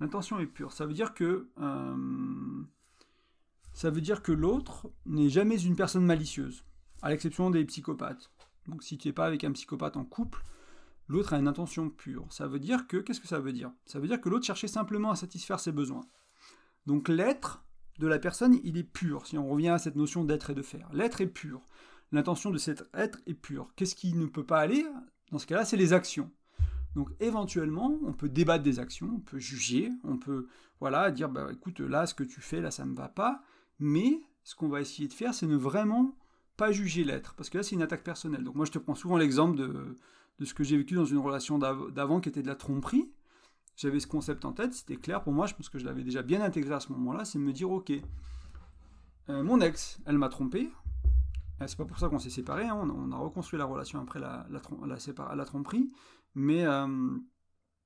[0.00, 0.72] L'intention est pure.
[0.72, 2.62] Ça veut dire que euh,
[3.72, 6.64] ça veut dire que l'autre n'est jamais une personne malicieuse,
[7.02, 8.30] à l'exception des psychopathes.
[8.66, 10.42] Donc si tu n'es pas avec un psychopathe en couple,
[11.08, 12.26] l'autre a une intention pure.
[12.30, 13.72] Ça veut dire que, qu'est-ce que ça veut dire?
[13.86, 16.04] Ça veut dire que l'autre cherchait simplement à satisfaire ses besoins.
[16.86, 17.64] Donc l'être
[17.98, 20.62] de la personne, il est pur, si on revient à cette notion d'être et de
[20.62, 20.88] faire.
[20.92, 21.60] L'être est pur.
[22.10, 23.72] L'intention de cet être est pure.
[23.76, 24.84] Qu'est-ce qui ne peut pas aller?
[25.30, 26.30] Dans ce cas-là, c'est les actions.
[26.94, 30.48] Donc éventuellement, on peut débattre des actions, on peut juger, on peut
[30.80, 33.42] voilà dire bah écoute là ce que tu fais là ça ne va pas,
[33.78, 36.16] mais ce qu'on va essayer de faire c'est ne vraiment
[36.56, 38.44] pas juger l'être parce que là c'est une attaque personnelle.
[38.44, 39.96] Donc moi je te prends souvent l'exemple de,
[40.38, 43.10] de ce que j'ai vécu dans une relation d'avant qui était de la tromperie.
[43.76, 46.20] J'avais ce concept en tête, c'était clair pour moi, je pense que je l'avais déjà
[46.22, 47.90] bien intégré à ce moment-là, c'est de me dire ok,
[49.30, 50.70] euh, mon ex, elle m'a trompé,
[51.62, 52.76] euh, c'est pas pour ça qu'on s'est séparés, hein.
[52.76, 55.90] on, a reconstruit la relation après la, la, la tromperie,
[56.34, 56.86] mais euh,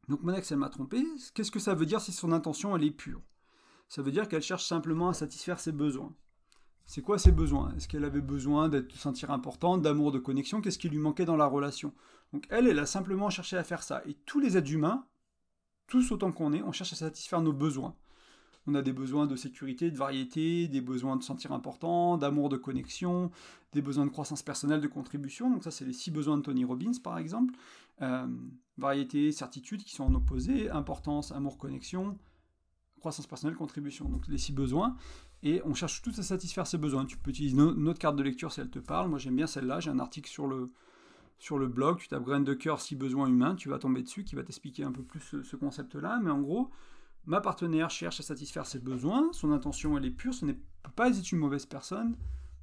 [0.08, 1.04] donc mon ex, elle m'a trompé.
[1.34, 3.20] Qu'est-ce que ça veut dire si son intention, elle est pure?
[3.88, 6.14] Ça veut dire qu'elle cherche simplement à satisfaire ses besoins.
[6.86, 7.74] C'est quoi ses besoins?
[7.76, 10.60] Est-ce qu'elle avait besoin d'être sentir importante, d'amour, de connexion?
[10.60, 11.92] Qu'est-ce qui lui manquait dans la relation?
[12.32, 14.02] Donc elle, elle a simplement cherché à faire ça.
[14.06, 15.04] Et tous les êtres humains,
[15.88, 17.96] tous autant qu'on est, on cherche à satisfaire nos besoins.
[18.66, 22.56] On a des besoins de sécurité, de variété, des besoins de sentir important, d'amour, de
[22.56, 23.30] connexion,
[23.72, 25.50] des besoins de croissance personnelle, de contribution.
[25.50, 27.54] Donc ça, c'est les six besoins de Tony Robbins, par exemple.
[28.02, 28.26] Euh,
[28.76, 32.18] variété, certitude qui sont en opposé, importance, amour, connexion,
[33.00, 34.08] croissance personnelle, contribution.
[34.08, 34.96] Donc les six besoins.
[35.42, 37.06] Et on cherche tous à satisfaire ces besoins.
[37.06, 39.08] Tu peux utiliser notre carte de lecture si elle te parle.
[39.08, 39.80] Moi j'aime bien celle-là.
[39.80, 40.72] J'ai un article sur le,
[41.38, 41.98] sur le blog.
[41.98, 43.54] Tu tapes graine de cœur, six besoins humains.
[43.54, 46.20] Tu vas tomber dessus qui va t'expliquer un peu plus ce, concept-là.
[46.22, 46.70] Mais en gros,
[47.26, 49.28] ma partenaire cherche à satisfaire ses besoins.
[49.32, 50.34] Son intention elle est pure.
[50.34, 50.58] Ce n'est
[50.94, 52.16] pas être une mauvaise personne.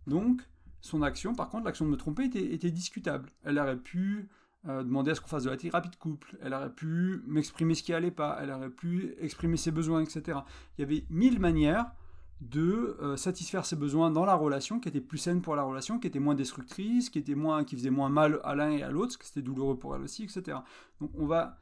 [0.07, 0.41] Donc
[0.82, 3.32] son action, par contre, l'action de me tromper était, était discutable.
[3.43, 4.28] Elle aurait pu
[4.68, 7.76] euh, demander à ce qu'on fasse de la thérapie de couple, elle aurait pu m'exprimer
[7.76, 10.39] ce qui allait pas, elle aurait pu exprimer ses besoins, etc.
[10.78, 11.91] Il y avait mille manières
[12.39, 15.99] de euh, satisfaire ses besoins dans la relation qui étaient plus saines pour la relation,
[15.99, 18.89] qui étaient moins destructrices, qui étaient moins, qui faisaient moins mal à l'un et à
[18.89, 20.57] l'autre, parce que c'était douloureux pour elle aussi, etc.
[21.01, 21.59] Donc on va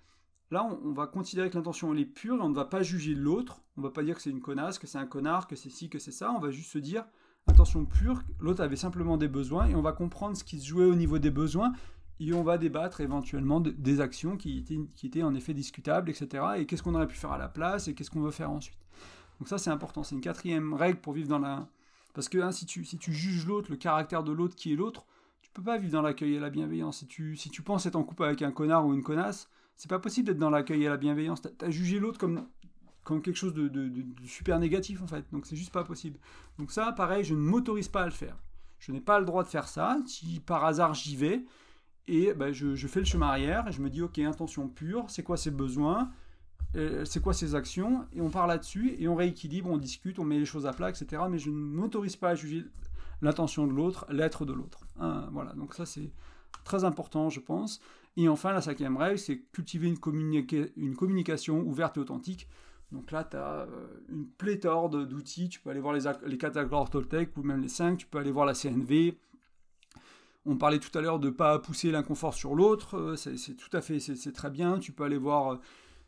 [0.52, 3.16] Là, on, va considérer que l'intention elle est pure et on ne va pas juger
[3.16, 3.62] l'autre.
[3.78, 5.70] On ne va pas dire que c'est une connasse, que c'est un connard, que c'est
[5.70, 6.32] ci, que c'est ça.
[6.32, 7.06] On va juste se dire
[7.48, 8.22] intention pure.
[8.40, 11.20] L'autre avait simplement des besoins et on va comprendre ce qui se jouait au niveau
[11.20, 11.72] des besoins
[12.20, 14.66] et on va débattre éventuellement des actions qui
[15.04, 16.44] étaient, en effet discutables, etc.
[16.58, 18.78] Et qu'est-ce qu'on aurait pu faire à la place et qu'est-ce qu'on veut faire ensuite.
[19.40, 21.68] Donc ça c'est important, c'est une quatrième règle pour vivre dans la...
[22.14, 25.06] Parce que hein, si, tu, juges l'autre, le caractère de l'autre qui est l'autre,
[25.42, 26.98] tu peux pas vivre dans l'accueil et la bienveillance.
[26.98, 29.50] Si tu, si tu penses être en couple avec un connard ou une connasse,
[29.82, 31.42] c'est pas possible d'être dans l'accueil et la bienveillance.
[31.42, 32.48] Tu as, jugé l'autre comme,
[33.04, 33.90] comme quelque chose de,
[34.28, 35.26] super négatif en fait.
[35.32, 36.20] Donc c'est juste pas possible.
[36.60, 38.38] Donc ça, pareil, je ne m'autorise pas à le faire.
[38.78, 39.98] Je n'ai pas le droit de faire ça.
[40.06, 41.46] Si par hasard j'y vais,
[42.08, 45.24] et ben, je, fais le chemin arrière et je me dis, ok, intention pure, c'est
[45.24, 46.12] quoi ses besoins,
[46.76, 50.26] euh, c'est quoi ses actions, et on part là-dessus, et on rééquilibre, on discute, on
[50.26, 51.24] met les choses à plat, etc.
[51.28, 52.66] Mais je ne m'autorise pas à juger
[53.24, 54.86] l'intention de l'autre, l'être de l'autre.
[55.00, 56.12] Hein, voilà, donc ça c'est
[56.64, 57.82] très important, je pense.
[58.18, 62.48] Et enfin, la cinquième règle, c'est cultiver une, communication ouverte et authentique.
[62.92, 65.48] Donc là, tu as euh, une pléthore d'outils.
[65.48, 67.98] Tu peux aller voir les, les catalogues Toltec ou même les cinq.
[67.98, 69.18] Tu peux aller voir la CNV,
[70.46, 73.80] On parlait tout à l'heure de ne pas pousser l'inconfort sur l'autre, c'est tout à
[73.80, 74.80] fait, c'est très bien.
[74.80, 75.60] Tu peux aller voir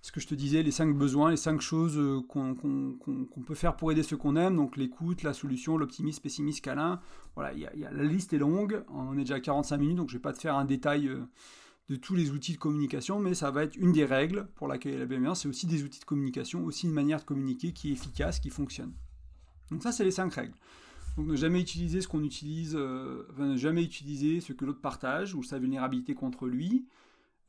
[0.01, 1.97] ce que je te disais, les cinq besoins, les cinq choses
[2.27, 6.99] qu'on peut faire pour aider ceux qu'on aime, donc l'écoute, la solution, l'optimisme, pessimisme, câlin.
[7.35, 10.23] Voilà, la liste est longue, on est déjà à 45 minutes, donc je ne vais
[10.23, 11.09] pas te faire un détail
[11.89, 14.93] de tous les outils de communication, mais ça va être une des règles pour l'accueil
[14.93, 17.89] et la bienveillance, c'est aussi des outils de communication, aussi une manière de communiquer qui
[17.89, 18.93] est efficace, qui fonctionne.
[19.69, 20.55] Donc ça, c'est les cinq règles.
[21.17, 25.35] Donc ne jamais utiliser ce qu'on utilise, euh, ne jamais utiliser ce que l'autre partage
[25.35, 26.87] ou sa vulnérabilité contre lui,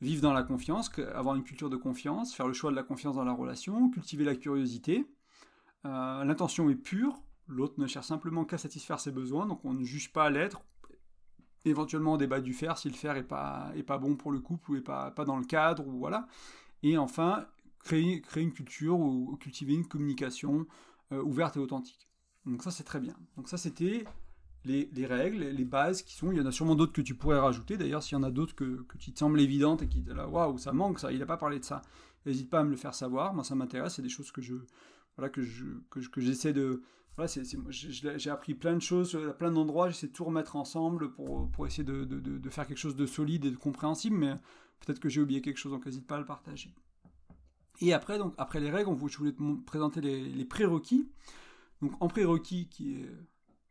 [0.01, 3.15] vivre dans la confiance, avoir une culture de confiance, faire le choix de la confiance
[3.15, 5.05] dans la relation, cultiver la curiosité.
[5.85, 7.15] Euh, l'intention est pure,
[7.47, 10.61] l'autre ne cherche simplement qu'à satisfaire ses besoins, donc on ne juge pas l'être,
[11.65, 14.39] éventuellement on débat du faire si le faire est pas, est pas bon pour le
[14.39, 16.27] couple ou est pas, pas dans le cadre ou voilà.
[16.83, 17.45] Et enfin,
[17.79, 20.67] créer, créer une culture ou, cultiver une communication
[21.11, 22.09] euh, ouverte et authentique.
[22.45, 23.15] Donc ça c'est très bien.
[23.35, 24.05] Donc ça c'était
[24.65, 26.31] les, les, règles, les bases qui sont.
[26.31, 27.77] Il y en a sûrement d'autres que tu pourrais rajouter.
[27.77, 30.11] D'ailleurs, s'il y en a d'autres que, que tu te semblent évidentes et qui te
[30.11, 31.81] là, waouh, ça manque, ça, il n'a pas parlé de ça.
[32.25, 33.33] N'hésite pas à me le faire savoir.
[33.33, 33.95] Moi, ça m'intéresse.
[33.95, 34.55] C'est des choses que je,
[35.15, 36.81] voilà, que je, que j'essaie de,
[37.15, 37.31] voilà,
[38.17, 41.65] j'ai appris plein de choses à plein d'endroits, j'essaie de tout remettre ensemble pour, pour
[41.65, 44.33] essayer de, de, de, faire quelque chose de solide et de compréhensible, mais
[44.81, 46.73] peut-être que j'ai oublié quelque chose, donc n'hésite pas à le partager.
[47.81, 51.09] Et après, donc, après les règles, je voulais te présenter les, prérequis.
[51.81, 53.05] Donc en prérequis, qui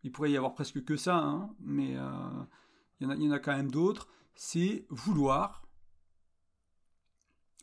[0.05, 2.45] il pourrait y avoir presque que ça, hein, mais euh,
[3.01, 5.63] il y en a quand même d'autres, c'est vouloir,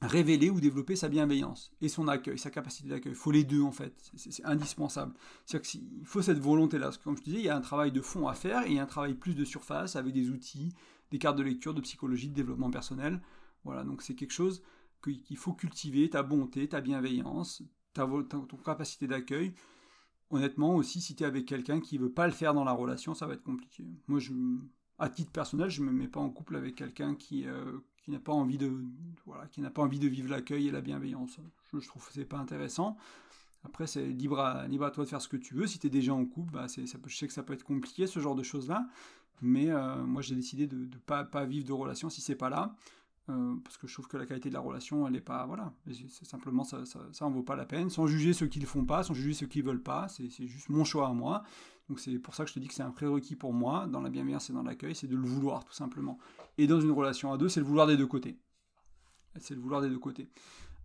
[0.01, 3.11] révéler ou développer sa bienveillance et son accueil, sa capacité d'accueil.
[3.11, 5.13] Il faut les deux en fait, c'est indispensable.
[5.45, 6.87] C'est-à-dire qu'il faut cette volonté-là.
[6.87, 8.65] Parce que comme je te disais, il y a un travail de fond à faire
[8.65, 10.73] et il y a un travail plus de surface avec des outils,
[11.11, 13.21] des cartes de lecture, de psychologie, de développement personnel.
[13.63, 14.63] Voilà, donc c'est quelque chose
[15.03, 18.07] qu'il faut cultiver, ta bonté, ta bienveillance, ta,
[18.65, 19.53] capacité d'accueil.
[20.31, 23.13] Honnêtement aussi, si tu es avec quelqu'un qui veut pas le faire dans la relation,
[23.13, 23.85] ça va être compliqué.
[24.07, 24.19] Moi,
[24.97, 28.19] à titre personnel, je me mets pas en couple avec quelqu'un qui, euh, qui n'a
[28.19, 28.71] pas envie de
[29.41, 31.37] voilà, qui n'a pas envie de vivre l'accueil et la bienveillance.
[31.73, 32.95] Je, trouve que c'est pas intéressant.
[33.63, 35.67] Après, c'est libre à, libre à toi de faire ce que tu veux.
[35.67, 37.63] Si tu es déjà en couple, bah ça peut, je sais que ça peut être
[37.63, 38.87] compliqué, ce genre de choses-là.
[39.41, 42.49] Mais euh, moi, j'ai décidé de ne pas, pas, vivre de relation si c'est pas
[42.49, 42.75] là.
[43.29, 45.45] Euh, parce que je trouve que la qualité de la relation, elle n'est pas.
[45.45, 45.73] Voilà.
[46.23, 47.89] Simplement, ça, ça, ça, en vaut pas la peine.
[47.89, 50.07] Sans juger ceux qui le font pas, sans juger ceux qui veulent pas.
[50.07, 51.43] C'est juste mon choix à moi.
[51.89, 54.01] Donc c'est pour ça que je te dis que c'est un prérequis pour moi, dans
[54.01, 56.17] la bienveillance et dans l'accueil, c'est de le vouloir tout simplement.
[56.57, 58.37] Et dans une relation à deux, c'est le vouloir des deux côtés.
[59.39, 60.29] C'est le vouloir des deux côtés.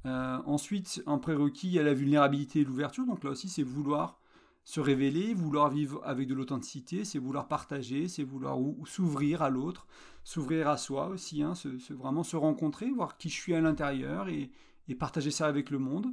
[0.07, 3.07] Euh, ensuite, en prérequis, il y a la vulnérabilité et l'ouverture.
[3.07, 4.21] Donc là aussi, c'est vouloir
[4.65, 9.87] se révéler, vouloir vivre avec de l'authenticité, c'est vouloir partager, c'est vouloir s'ouvrir à l'autre,
[10.25, 11.53] s'ouvrir à soi aussi, hein,
[11.91, 14.51] vraiment se rencontrer, voir qui je suis à l'intérieur et,
[14.99, 16.07] partager ça avec le monde.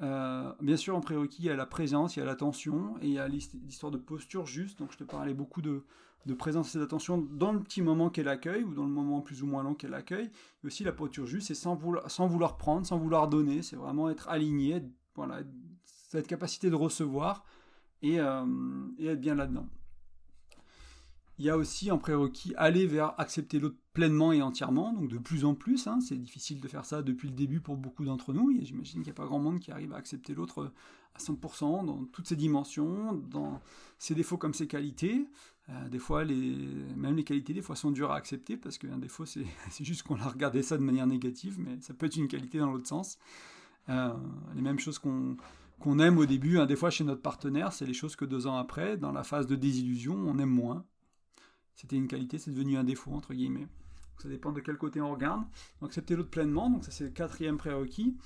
[0.00, 3.06] Euh, bien sûr, en prérequis, il y a la présence, il y a l'attention, et
[3.06, 4.78] il y a l'histoire de posture juste.
[4.78, 5.84] Donc, je te parlais beaucoup de,
[6.32, 9.46] présence et d'attention dans le petit moment qu'est l'accueil, ou dans le moment plus ou
[9.46, 10.30] moins long qu'est l'accueil.
[10.62, 13.62] Et aussi la posture juste, c'est sans vouloir, prendre, sans vouloir donner.
[13.62, 14.82] C'est vraiment être aligné,
[15.14, 15.40] voilà,
[15.82, 17.44] cette capacité de recevoir
[18.00, 18.46] et, euh,
[18.98, 19.68] et être bien là-dedans.
[21.38, 25.18] Il y a aussi en prérequis aller vers accepter l'autre pleinement et entièrement, donc de
[25.18, 25.88] plus en plus.
[25.88, 28.52] Hein, c'est difficile de faire ça depuis le début pour beaucoup d'entre nous.
[28.62, 30.72] J'imagine qu'il n'y a pas grand monde qui arrive à accepter l'autre
[31.14, 33.60] à 100% dans toutes ses dimensions, dans
[33.98, 35.26] ses défauts comme ses qualités.
[35.70, 36.56] Euh, des fois, les,
[36.96, 39.44] même les qualités, des fois, sont dures à accepter parce qu'un défaut, c'est
[39.84, 42.70] juste qu'on a regardé ça de manière négative, mais ça peut être une qualité dans
[42.70, 43.18] l'autre sens.
[43.88, 44.12] Euh,
[44.54, 45.36] les mêmes choses qu'on
[45.80, 48.46] qu'on aime au début, hein, des fois chez notre partenaire, c'est les choses que deux
[48.46, 50.84] ans après, dans la phase de désillusion, on aime moins
[51.74, 53.66] c'était une qualité, c'est devenu un défaut, entre guillemets.
[54.18, 55.42] ça dépend de quel côté on regarde.
[55.80, 58.16] Donc accepter l'autre pleinement, donc ça c'est le quatrième prérequis.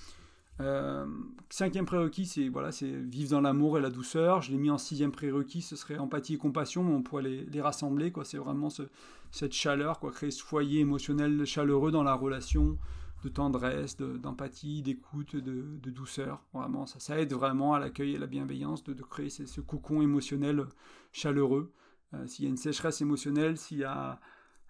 [0.61, 1.07] Euh,
[1.51, 4.43] cinquième prérequis, c'est voilà, c'est vivre dans l'amour et la douceur.
[4.43, 7.61] Je l'ai mis en sixième prérequis, ce serait empathie et compassion, mais on pourrait les,
[7.61, 8.13] rassembler.
[8.25, 8.83] C'est vraiment ce,
[9.31, 12.77] cette chaleur, créer ce foyer émotionnel chaleureux dans la relation,
[13.25, 16.45] de tendresse, d'empathie, d'écoute, de, douceur.
[16.53, 20.65] Vraiment, ça, aide vraiment à l'accueil et la bienveillance, de, créer ce, ce, cocon émotionnel
[21.13, 21.73] chaleureux.
[22.15, 24.19] Euh, s'il y a une sécheresse émotionnelle, s'il y a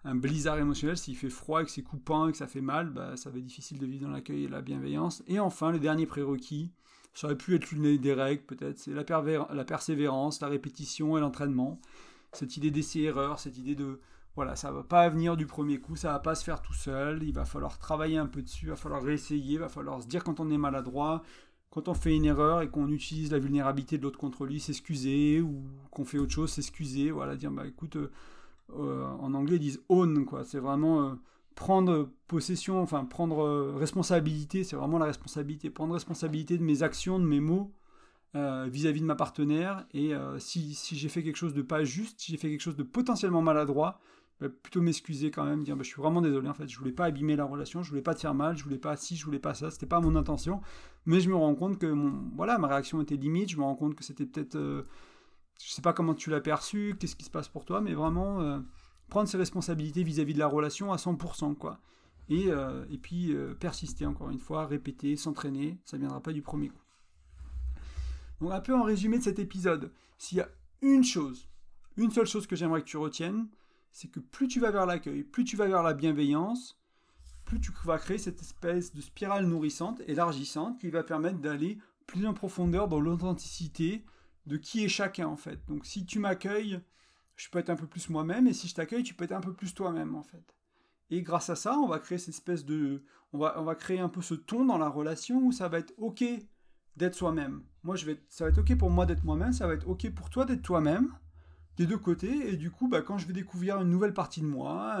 [0.03, 3.17] un blizzard émotionnel, s'il fait froid que c'est coupant et que ça fait mal, bah,
[3.17, 5.23] ça va être difficile de vivre dans l'accueil et la bienveillance.
[5.27, 6.71] Et enfin, le dernier prérequis,
[7.13, 9.03] ça aurait pu être l'une des règles peut-être, c'est la,
[9.53, 11.81] la, persévérance, la répétition et l'entraînement.
[12.31, 13.99] Cette idée d'essai-erreur, cette idée de...
[14.35, 17.23] Voilà, ça va pas venir du premier coup, ça va pas se faire tout seul,
[17.23, 20.07] il va falloir travailler un peu dessus, il va falloir réessayer, il va falloir se
[20.07, 21.23] dire quand on est maladroit,
[21.71, 25.41] quand on fait une erreur et qu'on utilise la vulnérabilité de l'autre contre lui, s'excuser,
[25.41, 28.11] ou qu'on fait autre chose, s'excuser, voilà, dire bah écoute, euh,
[28.77, 31.13] euh, en anglais ils disent own, quoi, c'est vraiment euh,
[31.55, 37.25] prendre possession, enfin prendre responsabilité, c'est vraiment la responsabilité, prendre responsabilité de mes actions, de
[37.25, 37.73] mes mots
[38.35, 42.37] vis-à-vis de ma partenaire, et si, j'ai fait quelque chose de pas juste, si j'ai
[42.37, 43.99] fait quelque chose de potentiellement maladroit,
[44.39, 46.93] bah, plutôt m'excuser quand même, dire bah, je suis vraiment désolé en fait, je voulais
[46.93, 49.25] pas abîmer la relation, je voulais pas te faire mal, je voulais pas ci, je
[49.25, 50.61] voulais pas ça, c'était pas mon intention,
[51.05, 53.75] mais je me rends compte que mon, voilà, ma réaction était limite, je me rends
[53.75, 54.83] compte que c'était peut-être, euh,
[55.63, 58.41] je sais pas comment tu l'as perçu, qu'est-ce qui se passe pour toi, mais vraiment
[58.41, 58.59] euh,
[59.09, 61.79] prendre ses responsabilités vis-à-vis de la relation à 100%, quoi.
[62.29, 66.69] Et, euh, et puis persister encore une fois, répéter, s'entraîner, ça viendra pas du premier
[66.69, 66.83] coup.
[68.39, 70.49] Donc un peu en résumé de cet épisode, s'il y a
[70.81, 71.49] une chose,
[71.97, 73.47] une seule chose que j'aimerais que tu retiennes,
[73.91, 76.79] c'est que plus tu vas vers l'accueil, plus tu vas vers la bienveillance,
[77.45, 82.25] plus tu vas créer cette espèce de spirale nourrissante, élargissante, qui va permettre d'aller plus
[82.25, 84.05] en profondeur dans l'authenticité
[84.49, 85.63] de qui est chacun en fait.
[85.67, 86.81] Donc si tu m'accueilles,
[87.35, 89.41] je peux être un peu plus moi-même, et si je t'accueille, tu peux être un
[89.41, 90.55] peu plus toi-même en fait.
[91.11, 93.03] Et grâce à ça, on va créer cette espèce de...
[93.31, 96.23] On va, créer un peu ce ton dans la relation où ça va être OK
[96.97, 97.63] d'être soi-même.
[97.83, 100.09] Moi, je vais, ça va être OK pour moi d'être moi-même, ça va être OK
[100.13, 101.13] pour toi d'être toi-même
[101.79, 102.51] des deux côtés.
[102.51, 104.99] Et du coup, bah, quand je vais découvrir une nouvelle partie de moi,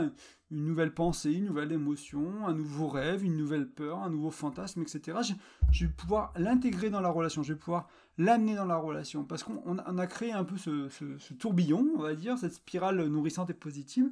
[0.49, 4.81] une nouvelle pensée, une nouvelle émotion, un nouveau rêve, une nouvelle peur, un nouveau fantasme,
[4.81, 5.17] etc.,
[5.71, 9.25] je, vais pouvoir l'intégrer dans la relation, je vais pouvoir l'amener dans la relation.
[9.25, 13.53] Parce qu'on a créé un peu ce, tourbillon, on va dire, cette spirale nourrissante et
[13.53, 14.09] positive,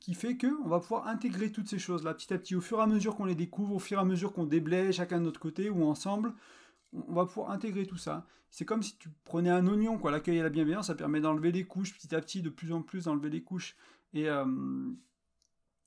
[0.00, 2.82] qui fait qu'on va pouvoir intégrer toutes ces choses-là petit à petit, au fur et
[2.82, 5.40] à mesure qu'on les découvre, au fur et à mesure qu'on déblaye chacun de notre
[5.40, 6.34] côté ou ensemble,
[6.92, 8.26] on va pouvoir intégrer tout ça.
[8.50, 10.10] C'est comme si tu prenais un oignon, quoi.
[10.10, 12.82] L'accueil et la bienveillance, ça permet d'enlever les couches petit à petit, de plus en
[12.82, 13.76] plus d'enlever les couches.
[14.14, 14.90] Et, euh,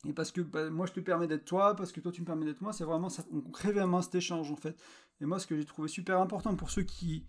[0.05, 2.25] et parce que bah, moi je te permets d'être toi, parce que toi tu me
[2.25, 3.23] permets d'être moi, c'est vraiment ça.
[3.31, 4.79] On crée vraiment cet échange en fait.
[5.19, 7.25] Et moi, ce que j'ai trouvé super important pour ceux qui,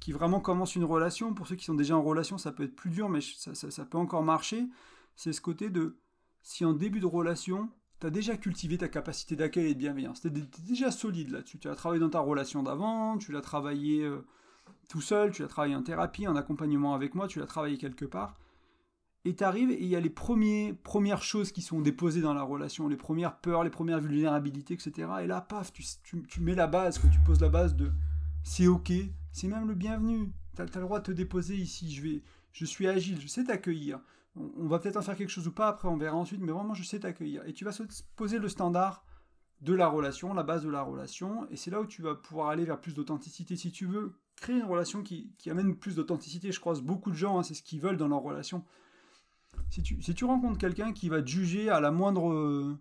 [0.00, 2.76] qui vraiment commencent une relation, pour ceux qui sont déjà en relation, ça peut être
[2.76, 4.68] plus dur, mais ça, ça peut encore marcher.
[5.16, 5.98] C'est ce côté de
[6.42, 7.70] si en début de relation,
[8.00, 10.20] tu as déjà cultivé ta capacité d'accueil et de bienveillance.
[10.20, 11.58] Tu es, déjà solide là-dessus.
[11.58, 14.24] Tu as travaillé dans ta relation d'avant, tu l'as travaillé euh,
[14.88, 18.04] tout seul, tu l'as travaillé en thérapie, en accompagnement avec moi, tu l'as travaillé quelque
[18.04, 18.36] part.
[19.24, 22.44] Et tu arrives et il y a les premières choses qui sont déposées dans la
[22.44, 25.08] relation, les premières peurs, les premières vulnérabilités, etc.
[25.22, 25.82] Et là, paf, tu,
[26.28, 27.90] tu, mets la base, que tu poses la base de
[28.44, 28.92] c'est ok,
[29.32, 30.30] c'est même le bienvenu.
[30.56, 33.44] Tu as, le droit de te déposer ici, je, vais, je suis agile, je sais
[33.44, 34.00] t'accueillir
[34.36, 36.74] on va peut-être en faire quelque chose ou pas, après on verra ensuite, mais vraiment
[36.74, 37.42] je sais t'accueillir.
[37.46, 37.76] Et tu vas
[38.16, 39.04] poser le standard
[39.62, 42.50] de la relation, la base de la relation, et c'est là où tu vas pouvoir
[42.50, 43.56] aller vers plus d'authenticité.
[43.56, 47.38] Si tu veux créer une relation qui, amène plus d'authenticité, je croise beaucoup de gens,
[47.38, 48.62] hein, c'est ce qu'ils veulent dans leur relation.
[49.70, 52.76] Si tu, rencontres quelqu'un qui va te juger à la moindre,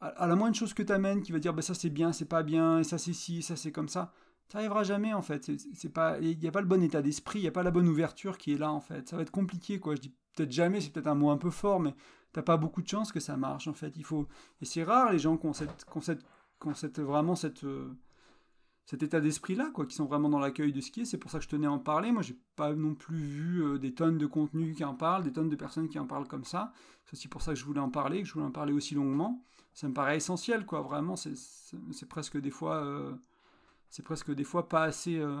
[0.00, 2.24] à, la moindre chose que tu amènes, qui va dire bah, ça c'est bien, c'est
[2.24, 4.14] pas bien, et ça c'est ci, ça c'est comme ça,
[4.52, 5.50] ça n'arrivera jamais en fait.
[5.72, 7.70] C'est pas, il n'y a pas le bon état d'esprit, il n'y a pas la
[7.70, 9.08] bonne ouverture qui est là en fait.
[9.08, 9.94] Ça va être compliqué quoi.
[9.94, 11.94] Je dis peut-être jamais, c'est peut-être un mot un peu fort, mais
[12.34, 13.94] t'as pas beaucoup de chance que ça marche en fait.
[13.96, 14.28] Il faut
[14.60, 15.86] et c'est rare les gens qui ont cette,
[16.74, 17.96] cette, vraiment cette euh,
[18.84, 21.04] cet état d'esprit là quoi, qui sont vraiment dans l'accueil de ce qui est.
[21.06, 22.12] C'est pour ça que je tenais à en parler.
[22.12, 25.32] Moi, j'ai pas non plus vu euh, des tonnes de contenus qui en parlent, des
[25.32, 26.74] tonnes de personnes qui en parlent comme ça.
[27.06, 28.94] C'est aussi pour ça que je voulais en parler, que je voulais en parler aussi
[28.94, 29.42] longuement.
[29.72, 30.82] Ça me paraît essentiel quoi.
[30.82, 33.14] Vraiment, c'est presque des fois euh,
[33.92, 35.18] c'est presque des fois pas assez.
[35.18, 35.38] Euh,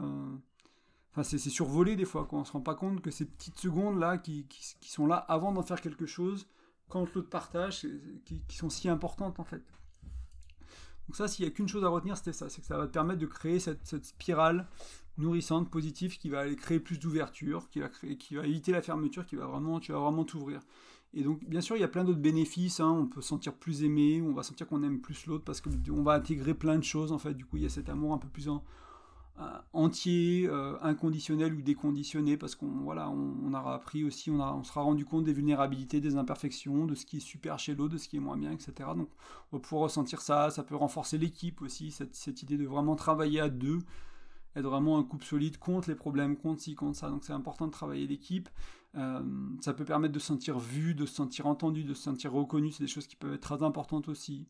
[1.10, 2.40] enfin, c'est survolé des fois, quoi.
[2.40, 5.62] On se rend pas compte que ces petites secondes-là qui, qui, sont là avant d'en
[5.62, 6.46] faire quelque chose,
[6.90, 7.86] quand l'autre partage,
[8.26, 9.62] qui, sont si importantes en fait.
[11.08, 12.86] Donc, ça, s'il y a qu'une chose à retenir, c'était ça c'est que ça va
[12.86, 14.68] te permettre de créer cette, cette spirale
[15.16, 19.24] nourrissante, positive, qui va aller créer plus d'ouverture, qui va, qui va éviter la fermeture,
[19.24, 20.60] qui va vraiment, tu vraiment t'ouvrir.
[21.14, 22.80] Et donc, bien sûr, il y a plein d'autres bénéfices.
[22.80, 22.90] Hein.
[22.90, 26.02] On peut se sentir plus aimé, on va sentir qu'on aime plus l'autre parce qu'on
[26.02, 27.12] va intégrer plein de choses.
[27.12, 28.48] En fait, du coup, il y a cet amour un peu plus
[29.72, 35.04] entier, euh, inconditionnel ou déconditionné parce qu'on voilà, on, aura appris aussi, on, sera rendu
[35.04, 38.16] compte des vulnérabilités, des imperfections, de ce qui est super chez l'autre, de ce qui
[38.16, 38.72] est moins bien, etc.
[38.96, 39.08] Donc,
[39.50, 40.50] on va pouvoir ressentir ça.
[40.50, 43.80] Ça peut renforcer l'équipe aussi, cette idée de vraiment travailler à deux
[44.56, 47.08] être vraiment un couple solide contre les problèmes, contre ci, contre ça.
[47.08, 48.48] Donc c'est important de travailler l'équipe.
[48.96, 49.22] Euh,
[49.60, 52.70] ça peut permettre de se sentir vu, de se sentir entendu, de se sentir reconnu.
[52.70, 54.46] C'est des choses qui peuvent être très importantes aussi.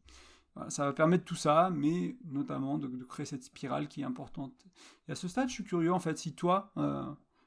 [0.69, 4.67] ça va permettre tout ça, mais notamment de, créer cette spirale qui est importante.
[5.09, 7.05] Et à ce stade, je suis curieux en fait si toi, euh,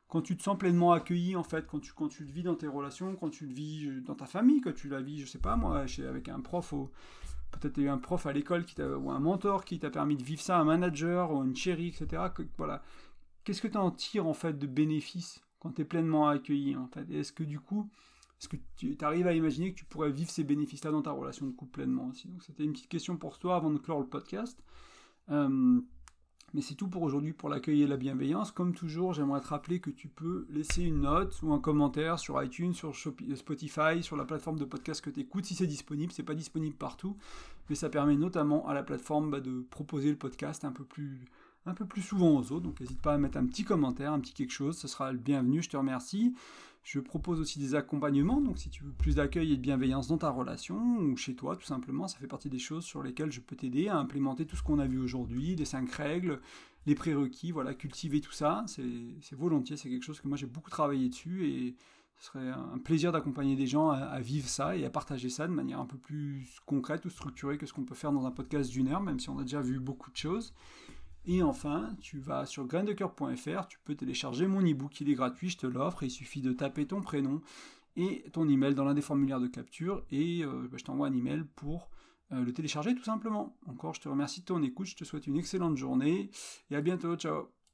[0.08, 2.56] quand tu te sens pleinement accueilli en fait, quand tu quand tu le vis dans
[2.56, 5.28] tes relations, quand tu le vis euh, dans ta famille, quand tu la vis, je
[5.28, 6.92] sais pas moi, chez, avec un prof au,
[7.56, 10.42] peut-être eu un prof à l'école qui ou un mentor qui t'a permis de vivre
[10.42, 12.24] ça, un manager ou une chérie, etc.
[12.58, 12.84] voilà.
[13.44, 16.88] Qu'est-ce que tu en tires en fait de bénéfices quand tu es pleinement accueilli en
[16.88, 17.10] fait?
[17.12, 17.90] Est-ce que du coup,
[18.40, 21.46] est-ce que tu arrives à imaginer que tu pourrais vivre ces bénéfices-là dans ta relation
[21.46, 22.28] de couple pleinement aussi?
[22.28, 24.64] Donc c'était une petite question pour toi avant de clore le podcast.
[26.56, 28.52] Mais c'est tout pour aujourd'hui pour l'accueil et la bienveillance.
[28.52, 32.42] Comme toujours, j'aimerais te rappeler que tu peux laisser une note ou un commentaire sur
[32.42, 36.14] iTunes, sur Spotify, sur la plateforme de podcast que tu écoutes si c'est disponible.
[36.14, 37.18] C'est pas disponible partout,
[37.70, 41.26] mais ça permet notamment à la plateforme bah, de proposer le podcast un peu plus
[41.66, 42.62] un peu plus souvent aux autres.
[42.62, 45.18] Donc n'hésite pas à mettre un petit commentaire, un petit quelque chose, ce sera le
[45.18, 46.34] bienvenu, je te remercie.
[46.86, 50.20] Je propose aussi des accompagnements, donc si tu veux plus d'accueil et de bienveillance dans
[50.20, 53.42] ta relation ou chez toi, tout simplement, ça fait partie des choses sur lesquelles je
[53.42, 56.40] peux t'aider à implémenter tout ce qu'on a vu aujourd'hui, les cinq règles,
[56.86, 60.70] les prérequis, voilà, cultiver tout ça, c'est volontiers, c'est quelque chose que moi j'ai beaucoup
[60.70, 61.76] travaillé dessus et
[62.20, 65.54] ce serait un plaisir d'accompagner des gens à, vivre ça et à partager ça de
[65.54, 68.70] manière un peu plus concrète ou structurée que ce qu'on peut faire dans un podcast
[68.70, 70.54] d'une heure, même si on a déjà vu beaucoup de choses.
[71.28, 75.58] Et enfin, tu vas sur graindecoeur.fr, tu peux télécharger mon e-book, il est gratuit, je
[75.58, 77.42] te l'offre, il suffit de taper ton prénom
[77.96, 81.14] et ton email dans l'un des formulaires de capture et euh, bah, je t'envoie un
[81.14, 81.90] email pour
[82.32, 83.58] euh, le télécharger tout simplement.
[83.66, 86.30] Encore, je te remercie de ton écoute, je te souhaite une excellente journée
[86.70, 87.56] et à bientôt, ciao